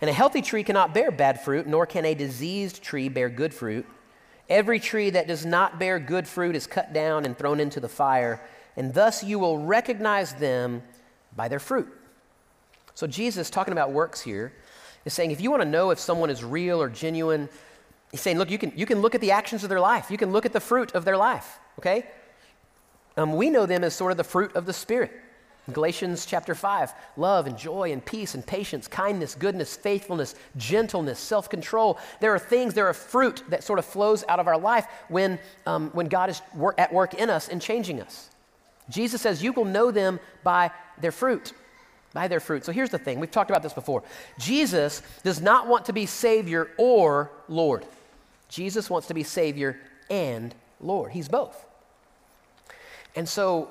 And 0.00 0.10
a 0.10 0.12
healthy 0.12 0.42
tree 0.42 0.64
cannot 0.64 0.94
bear 0.94 1.10
bad 1.10 1.40
fruit, 1.40 1.66
nor 1.66 1.86
can 1.86 2.04
a 2.04 2.14
diseased 2.14 2.82
tree 2.82 3.08
bear 3.08 3.28
good 3.28 3.54
fruit. 3.54 3.86
Every 4.48 4.80
tree 4.80 5.10
that 5.10 5.26
does 5.26 5.44
not 5.44 5.78
bear 5.78 5.98
good 5.98 6.26
fruit 6.26 6.56
is 6.56 6.66
cut 6.66 6.92
down 6.92 7.24
and 7.24 7.36
thrown 7.36 7.60
into 7.60 7.80
the 7.80 7.88
fire, 7.88 8.40
and 8.76 8.94
thus 8.94 9.22
you 9.22 9.38
will 9.38 9.58
recognize 9.58 10.34
them 10.34 10.82
by 11.36 11.48
their 11.48 11.58
fruit. 11.58 11.88
So, 12.94 13.06
Jesus, 13.06 13.50
talking 13.50 13.72
about 13.72 13.92
works 13.92 14.20
here, 14.20 14.52
is 15.04 15.12
saying 15.12 15.30
if 15.30 15.40
you 15.40 15.50
want 15.50 15.62
to 15.62 15.68
know 15.68 15.90
if 15.90 15.98
someone 15.98 16.30
is 16.30 16.42
real 16.42 16.80
or 16.80 16.88
genuine, 16.88 17.48
he's 18.10 18.20
saying, 18.20 18.38
look, 18.38 18.50
you 18.50 18.58
can, 18.58 18.72
you 18.74 18.86
can 18.86 19.00
look 19.00 19.14
at 19.14 19.20
the 19.20 19.30
actions 19.30 19.62
of 19.62 19.68
their 19.68 19.80
life, 19.80 20.10
you 20.10 20.16
can 20.16 20.32
look 20.32 20.46
at 20.46 20.52
the 20.52 20.60
fruit 20.60 20.94
of 20.94 21.04
their 21.04 21.16
life, 21.16 21.58
okay? 21.78 22.06
Um, 23.16 23.34
we 23.34 23.50
know 23.50 23.66
them 23.66 23.84
as 23.84 23.94
sort 23.94 24.12
of 24.12 24.16
the 24.16 24.24
fruit 24.24 24.54
of 24.54 24.64
the 24.64 24.72
Spirit. 24.72 25.12
Galatians 25.72 26.24
chapter 26.24 26.54
5 26.54 26.92
love 27.16 27.46
and 27.46 27.58
joy 27.58 27.92
and 27.92 28.04
peace 28.04 28.34
and 28.34 28.46
patience, 28.46 28.88
kindness, 28.88 29.34
goodness, 29.34 29.76
faithfulness, 29.76 30.34
gentleness, 30.56 31.18
self 31.18 31.50
control. 31.50 31.98
There 32.20 32.34
are 32.34 32.38
things, 32.38 32.74
there 32.74 32.86
are 32.88 32.94
fruit 32.94 33.42
that 33.48 33.64
sort 33.64 33.78
of 33.78 33.84
flows 33.84 34.24
out 34.28 34.40
of 34.40 34.46
our 34.46 34.58
life 34.58 34.86
when, 35.08 35.38
um, 35.66 35.90
when 35.90 36.08
God 36.08 36.30
is 36.30 36.40
wor- 36.54 36.74
at 36.78 36.92
work 36.92 37.14
in 37.14 37.28
us 37.30 37.48
and 37.48 37.60
changing 37.60 38.00
us. 38.00 38.30
Jesus 38.88 39.20
says, 39.20 39.42
You 39.42 39.52
will 39.52 39.64
know 39.64 39.90
them 39.90 40.20
by 40.42 40.70
their 41.00 41.12
fruit. 41.12 41.52
By 42.14 42.28
their 42.28 42.40
fruit. 42.40 42.64
So 42.64 42.72
here's 42.72 42.90
the 42.90 42.98
thing 42.98 43.20
we've 43.20 43.30
talked 43.30 43.50
about 43.50 43.62
this 43.62 43.74
before. 43.74 44.02
Jesus 44.38 45.02
does 45.22 45.40
not 45.40 45.68
want 45.68 45.84
to 45.86 45.92
be 45.92 46.06
Savior 46.06 46.70
or 46.78 47.30
Lord. 47.48 47.84
Jesus 48.48 48.88
wants 48.88 49.08
to 49.08 49.14
be 49.14 49.22
Savior 49.22 49.78
and 50.08 50.54
Lord. 50.80 51.12
He's 51.12 51.28
both. 51.28 51.66
And 53.14 53.28
so 53.28 53.70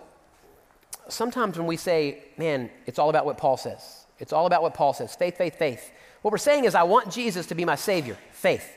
sometimes 1.10 1.58
when 1.58 1.68
we 1.68 1.78
say, 1.78 2.24
man, 2.38 2.70
it's 2.86 3.00
all 3.00 3.10
about 3.10 3.26
what 3.26 3.38
Paul 3.38 3.58
says, 3.58 4.06
it's 4.20 4.34
all 4.34 4.46
about 4.46 4.62
what 4.62 4.74
Paul 4.74 4.94
says 4.94 5.16
faith, 5.16 5.38
faith, 5.38 5.56
faith. 5.56 5.92
What 6.22 6.32
we're 6.32 6.38
saying 6.38 6.66
is, 6.66 6.76
I 6.76 6.84
want 6.84 7.12
Jesus 7.12 7.46
to 7.48 7.56
be 7.56 7.66
my 7.66 7.76
Savior, 7.76 8.18
faith. 8.32 8.74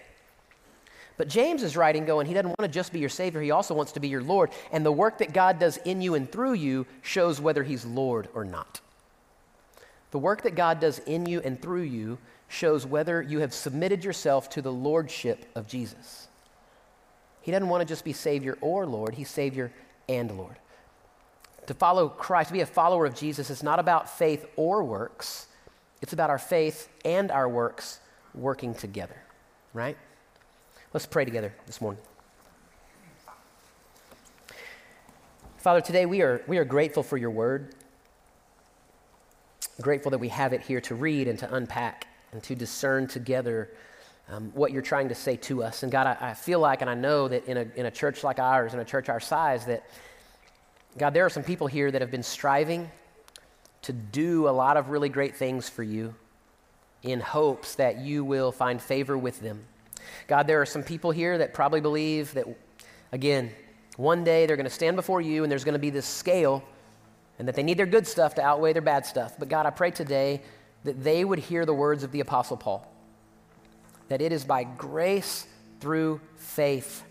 But 1.17 1.29
James 1.29 1.63
is 1.63 1.77
writing, 1.77 2.07
going, 2.07 2.27
he 2.27 2.35
doesn't 2.35 2.49
want 2.49 2.63
to 2.63 2.69
just 2.69 2.93
be 2.93 2.99
your 2.99 3.09
Savior, 3.09 3.41
he 3.41 3.51
also 3.51 3.75
wants 3.75 3.93
to 3.93 4.01
be 4.01 4.09
your 4.09 4.23
Lord. 4.23 4.51
And 4.73 4.85
the 4.85 4.93
work 4.93 5.19
that 5.19 5.33
God 5.33 5.59
does 5.59 5.77
in 5.79 6.01
you 6.01 6.15
and 6.15 6.31
through 6.31 6.55
you 6.55 6.87
shows 7.03 7.41
whether 7.41 7.63
he's 7.63 7.85
Lord 7.85 8.29
or 8.35 8.45
not. 8.45 8.81
The 10.11 10.19
work 10.19 10.43
that 10.43 10.55
God 10.55 10.81
does 10.81 10.99
in 11.01 11.27
you 11.27 11.41
and 11.41 11.61
through 11.61 11.83
you 11.83 12.19
shows 12.49 12.85
whether 12.85 13.23
you 13.23 13.41
have 13.41 13.55
submitted 13.55 14.05
yourself 14.05 14.51
to 14.51 14.63
the 14.63 14.73
Lordship 14.73 15.47
of 15.55 15.69
Jesus. 15.69 16.29
He 17.43 17.53
doesn't 17.53 17.69
want 17.69 17.81
to 17.81 17.87
just 17.87 18.05
be 18.05 18.13
Savior 18.13 18.59
or 18.61 18.87
Lord, 18.87 19.15
he's 19.15 19.31
Savior 19.31 19.73
and 20.09 20.37
Lord 20.37 20.57
to 21.71 21.75
follow 21.75 22.09
Christ, 22.09 22.49
to 22.49 22.53
be 22.53 22.63
a 22.63 22.67
follower 22.67 23.07
of 23.07 23.15
Jesus, 23.15 23.49
is 23.49 23.63
not 23.63 23.79
about 23.79 24.11
faith 24.11 24.45
or 24.57 24.83
works. 24.83 25.47
It's 26.03 26.13
about 26.13 26.29
our 26.29 26.39
faith 26.39 26.89
and 27.05 27.31
our 27.31 27.49
works 27.49 28.01
working 28.35 28.75
together, 28.75 29.15
right? 29.73 29.97
Let's 30.93 31.07
pray 31.07 31.25
together 31.25 31.55
this 31.67 31.81
morning. 31.81 32.03
Father, 35.59 35.81
today 35.81 36.07
we 36.07 36.23
are, 36.23 36.43
we 36.49 36.59
are 36.59 36.65
grateful 36.65 37.05
for 37.05 37.17
your 37.17 37.31
word. 37.31 37.73
Grateful 39.81 40.11
that 40.11 40.19
we 40.19 40.27
have 40.31 40.53
it 40.53 40.63
here 40.63 40.81
to 40.81 40.97
read 40.97 41.29
and 41.29 41.39
to 41.39 41.55
unpack 41.55 42.09
and 42.33 42.43
to 42.43 42.57
discern 42.57 43.07
together 43.07 43.71
um, 44.29 44.51
what 44.55 44.73
you're 44.73 44.83
trying 44.83 45.09
to 45.09 45.15
say 45.15 45.37
to 45.37 45.63
us. 45.63 45.85
And 45.85 45.93
God, 45.93 46.09
I, 46.09 46.31
I 46.31 46.35
feel 46.35 46.59
like 46.59 46.81
and 46.81 46.91
I 46.91 46.95
know 46.95 47.29
that 47.29 47.45
in 47.45 47.57
a, 47.57 47.67
in 47.77 47.87
a 47.87 47.93
church 47.93 48.25
like 48.25 48.41
ours, 48.41 48.75
in 48.75 48.81
a 48.81 48.85
church 48.85 49.09
our 49.09 49.21
size, 49.21 49.67
that 49.67 49.85
God, 50.99 51.15
there 51.15 51.25
are 51.25 51.31
some 51.31 51.43
people 51.43 51.67
here 51.67 51.91
that 51.91 52.01
have 52.01 52.11
been 52.11 52.23
striving 52.23 52.91
to 53.83 53.93
do 53.93 54.49
a 54.49 54.51
lot 54.51 54.77
of 54.77 54.91
really 54.91 55.09
great 55.09 55.37
things 55.37 55.69
for 55.69 55.83
you 55.83 56.15
in 57.03 57.21
hopes 57.21 57.77
that 57.77 57.99
you 57.99 58.25
will 58.25 58.53
find 58.53 58.83
favor 58.83 59.17
with 59.17 59.41
them. 59.41 59.65
God, 60.27 60.47
there 60.47 60.61
are 60.61 60.67
some 60.67 60.83
people 60.83 61.11
here 61.11 61.39
that 61.39 61.55
probably 61.55 61.81
believe 61.81 62.35
that, 62.35 62.47
again, 63.13 63.51
one 63.97 64.25
day 64.25 64.47
they're 64.47 64.57
going 64.57 64.65
to 64.65 64.71
stand 64.71 64.97
before 64.97 65.21
you 65.21 65.43
and 65.43 65.51
there's 65.51 65.65
going 65.65 65.75
to 65.75 65.79
be 65.79 65.91
this 65.91 66.07
scale 66.07 66.63
and 67.39 67.49
that 67.49 67.55
they 67.55 67.63
need 67.63 67.79
their 67.79 67.87
good 67.87 68.07
stuff 68.07 68.35
to 68.35 68.43
outweigh 68.43 68.73
their 68.73 68.83
bad 68.83 69.07
stuff. 69.07 69.35
But 69.39 69.49
God, 69.49 69.67
I 69.67 69.71
pray 69.71 69.91
today 69.91 70.43
that 70.85 71.03
they 71.03 71.25
would 71.25 71.39
hear 71.39 71.65
the 71.65 71.75
words 71.75 72.03
of 72.03 72.13
the 72.13 72.21
Apostle 72.21 72.57
Paul 72.57 72.87
that 74.09 74.21
it 74.21 74.33
is 74.33 74.45
by 74.45 74.65
grace 74.65 75.47
through 75.79 76.21
faith 76.35 77.05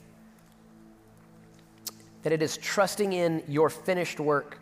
that 2.23 2.33
it 2.33 2.41
is 2.41 2.57
trusting 2.57 3.13
in 3.13 3.43
your 3.47 3.69
finished 3.69 4.19
work 4.19 4.59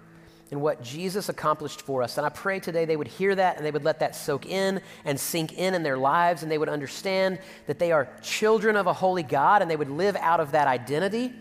and 0.52 0.62
what 0.62 0.82
Jesus 0.82 1.30
accomplished 1.30 1.82
for 1.82 2.02
us. 2.02 2.18
And 2.18 2.26
I 2.26 2.30
pray 2.30 2.60
today 2.60 2.86
they 2.86 2.96
would 2.96 3.08
hear 3.08 3.36
that 3.36 3.58
and 3.58 3.66
they 3.66 3.72
would 3.72 3.84
let 3.84 4.00
that 4.00 4.16
soak 4.16 4.46
in 4.46 4.82
and 5.04 5.20
sink 5.20 5.54
in 5.54 5.74
in 5.74 5.84
their 5.84 5.98
lives 5.98 6.44
and 6.44 6.52
they 6.52 6.58
would 6.58 6.70
understand 6.70 7.40
that 7.66 7.80
they 7.80 7.92
are 7.92 8.08
children 8.22 8.76
of 8.76 8.88
a 8.88 8.94
holy 8.94 9.24
God 9.24 9.62
and 9.62 9.70
they 9.70 9.76
would 9.76 9.90
live 9.90 10.16
out 10.16 10.40
of 10.40 10.52
that 10.52 10.68
identity 10.68 11.34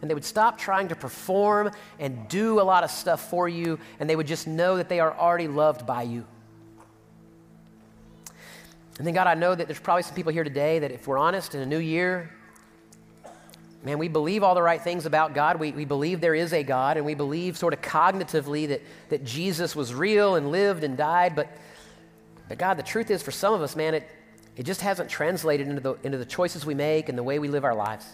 and 0.00 0.10
they 0.10 0.14
would 0.14 0.24
stop 0.24 0.58
trying 0.58 0.88
to 0.88 0.96
perform 0.96 1.70
and 1.98 2.28
do 2.28 2.60
a 2.60 2.62
lot 2.62 2.84
of 2.84 2.90
stuff 2.90 3.30
for 3.30 3.48
you 3.48 3.78
and 4.00 4.10
they 4.10 4.16
would 4.16 4.26
just 4.26 4.46
know 4.46 4.76
that 4.76 4.88
they 4.88 5.00
are 5.00 5.16
already 5.16 5.48
loved 5.48 5.86
by 5.86 6.02
you. 6.02 6.26
And 8.98 9.06
then, 9.06 9.14
God, 9.14 9.26
I 9.26 9.34
know 9.34 9.54
that 9.54 9.66
there's 9.66 9.80
probably 9.80 10.02
some 10.02 10.14
people 10.14 10.32
here 10.32 10.44
today 10.44 10.78
that, 10.80 10.90
if 10.90 11.06
we're 11.06 11.18
honest, 11.18 11.54
in 11.54 11.60
a 11.62 11.66
new 11.66 11.78
year, 11.78 12.30
man, 13.82 13.98
we 13.98 14.08
believe 14.08 14.42
all 14.42 14.54
the 14.54 14.62
right 14.62 14.80
things 14.80 15.06
about 15.06 15.34
God. 15.34 15.58
We, 15.58 15.72
we 15.72 15.84
believe 15.84 16.20
there 16.20 16.34
is 16.34 16.52
a 16.52 16.62
God, 16.62 16.96
and 16.96 17.04
we 17.04 17.14
believe 17.14 17.58
sort 17.58 17.74
of 17.74 17.82
cognitively 17.82 18.68
that, 18.68 18.82
that 19.08 19.24
Jesus 19.24 19.74
was 19.74 19.92
real 19.92 20.36
and 20.36 20.50
lived 20.50 20.84
and 20.84 20.96
died. 20.96 21.34
But, 21.34 21.48
but 22.48 22.58
God, 22.58 22.76
the 22.76 22.82
truth 22.82 23.10
is, 23.10 23.22
for 23.22 23.32
some 23.32 23.52
of 23.52 23.60
us, 23.60 23.74
man, 23.74 23.94
it, 23.94 24.08
it 24.56 24.64
just 24.64 24.80
hasn't 24.80 25.10
translated 25.10 25.66
into 25.66 25.80
the, 25.80 25.94
into 26.04 26.18
the 26.18 26.24
choices 26.24 26.64
we 26.64 26.74
make 26.74 27.08
and 27.08 27.18
the 27.18 27.22
way 27.22 27.38
we 27.38 27.48
live 27.48 27.64
our 27.64 27.74
lives. 27.74 28.06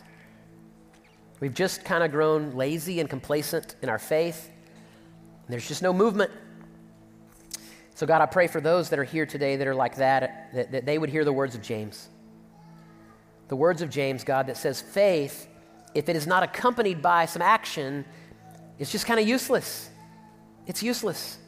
We've 1.40 1.54
just 1.54 1.84
kind 1.84 2.02
of 2.02 2.10
grown 2.10 2.52
lazy 2.52 3.00
and 3.00 3.08
complacent 3.08 3.76
in 3.82 3.88
our 3.88 3.98
faith. 3.98 4.50
There's 5.48 5.68
just 5.68 5.82
no 5.82 5.92
movement. 5.92 6.30
So, 7.94 8.06
God, 8.06 8.22
I 8.22 8.26
pray 8.26 8.46
for 8.46 8.60
those 8.60 8.90
that 8.90 8.98
are 8.98 9.04
here 9.04 9.26
today 9.26 9.56
that 9.56 9.66
are 9.66 9.74
like 9.74 9.96
that, 9.96 10.50
that, 10.54 10.72
that 10.72 10.86
they 10.86 10.98
would 10.98 11.10
hear 11.10 11.24
the 11.24 11.32
words 11.32 11.54
of 11.54 11.62
James. 11.62 12.08
The 13.48 13.56
words 13.56 13.82
of 13.82 13.90
James, 13.90 14.24
God, 14.24 14.46
that 14.46 14.56
says 14.56 14.80
faith, 14.80 15.48
if 15.94 16.08
it 16.08 16.16
is 16.16 16.26
not 16.26 16.42
accompanied 16.42 17.02
by 17.02 17.26
some 17.26 17.42
action, 17.42 18.04
it's 18.78 18.92
just 18.92 19.06
kind 19.06 19.18
of 19.18 19.26
useless. 19.26 19.90
It's 20.66 20.82
useless. 20.82 21.38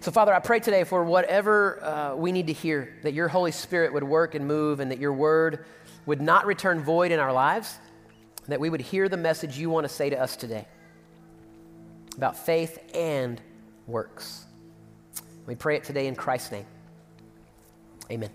So, 0.00 0.12
Father, 0.12 0.32
I 0.32 0.38
pray 0.38 0.60
today 0.60 0.84
for 0.84 1.02
whatever 1.02 1.82
uh, 1.82 2.14
we 2.14 2.30
need 2.30 2.46
to 2.46 2.52
hear, 2.52 2.96
that 3.02 3.14
your 3.14 3.26
Holy 3.26 3.50
Spirit 3.50 3.92
would 3.92 4.04
work 4.04 4.34
and 4.34 4.46
move, 4.46 4.78
and 4.78 4.90
that 4.90 4.98
your 4.98 5.12
word 5.12 5.64
would 6.06 6.20
not 6.20 6.46
return 6.46 6.80
void 6.80 7.10
in 7.10 7.18
our 7.18 7.32
lives, 7.32 7.78
that 8.46 8.60
we 8.60 8.70
would 8.70 8.80
hear 8.80 9.08
the 9.08 9.16
message 9.16 9.58
you 9.58 9.70
want 9.70 9.84
to 9.84 9.92
say 9.92 10.08
to 10.08 10.20
us 10.20 10.36
today 10.36 10.66
about 12.16 12.36
faith 12.36 12.78
and 12.94 13.40
works. 13.86 14.44
We 15.46 15.54
pray 15.54 15.76
it 15.76 15.84
today 15.84 16.06
in 16.06 16.14
Christ's 16.14 16.52
name. 16.52 16.66
Amen. 18.10 18.30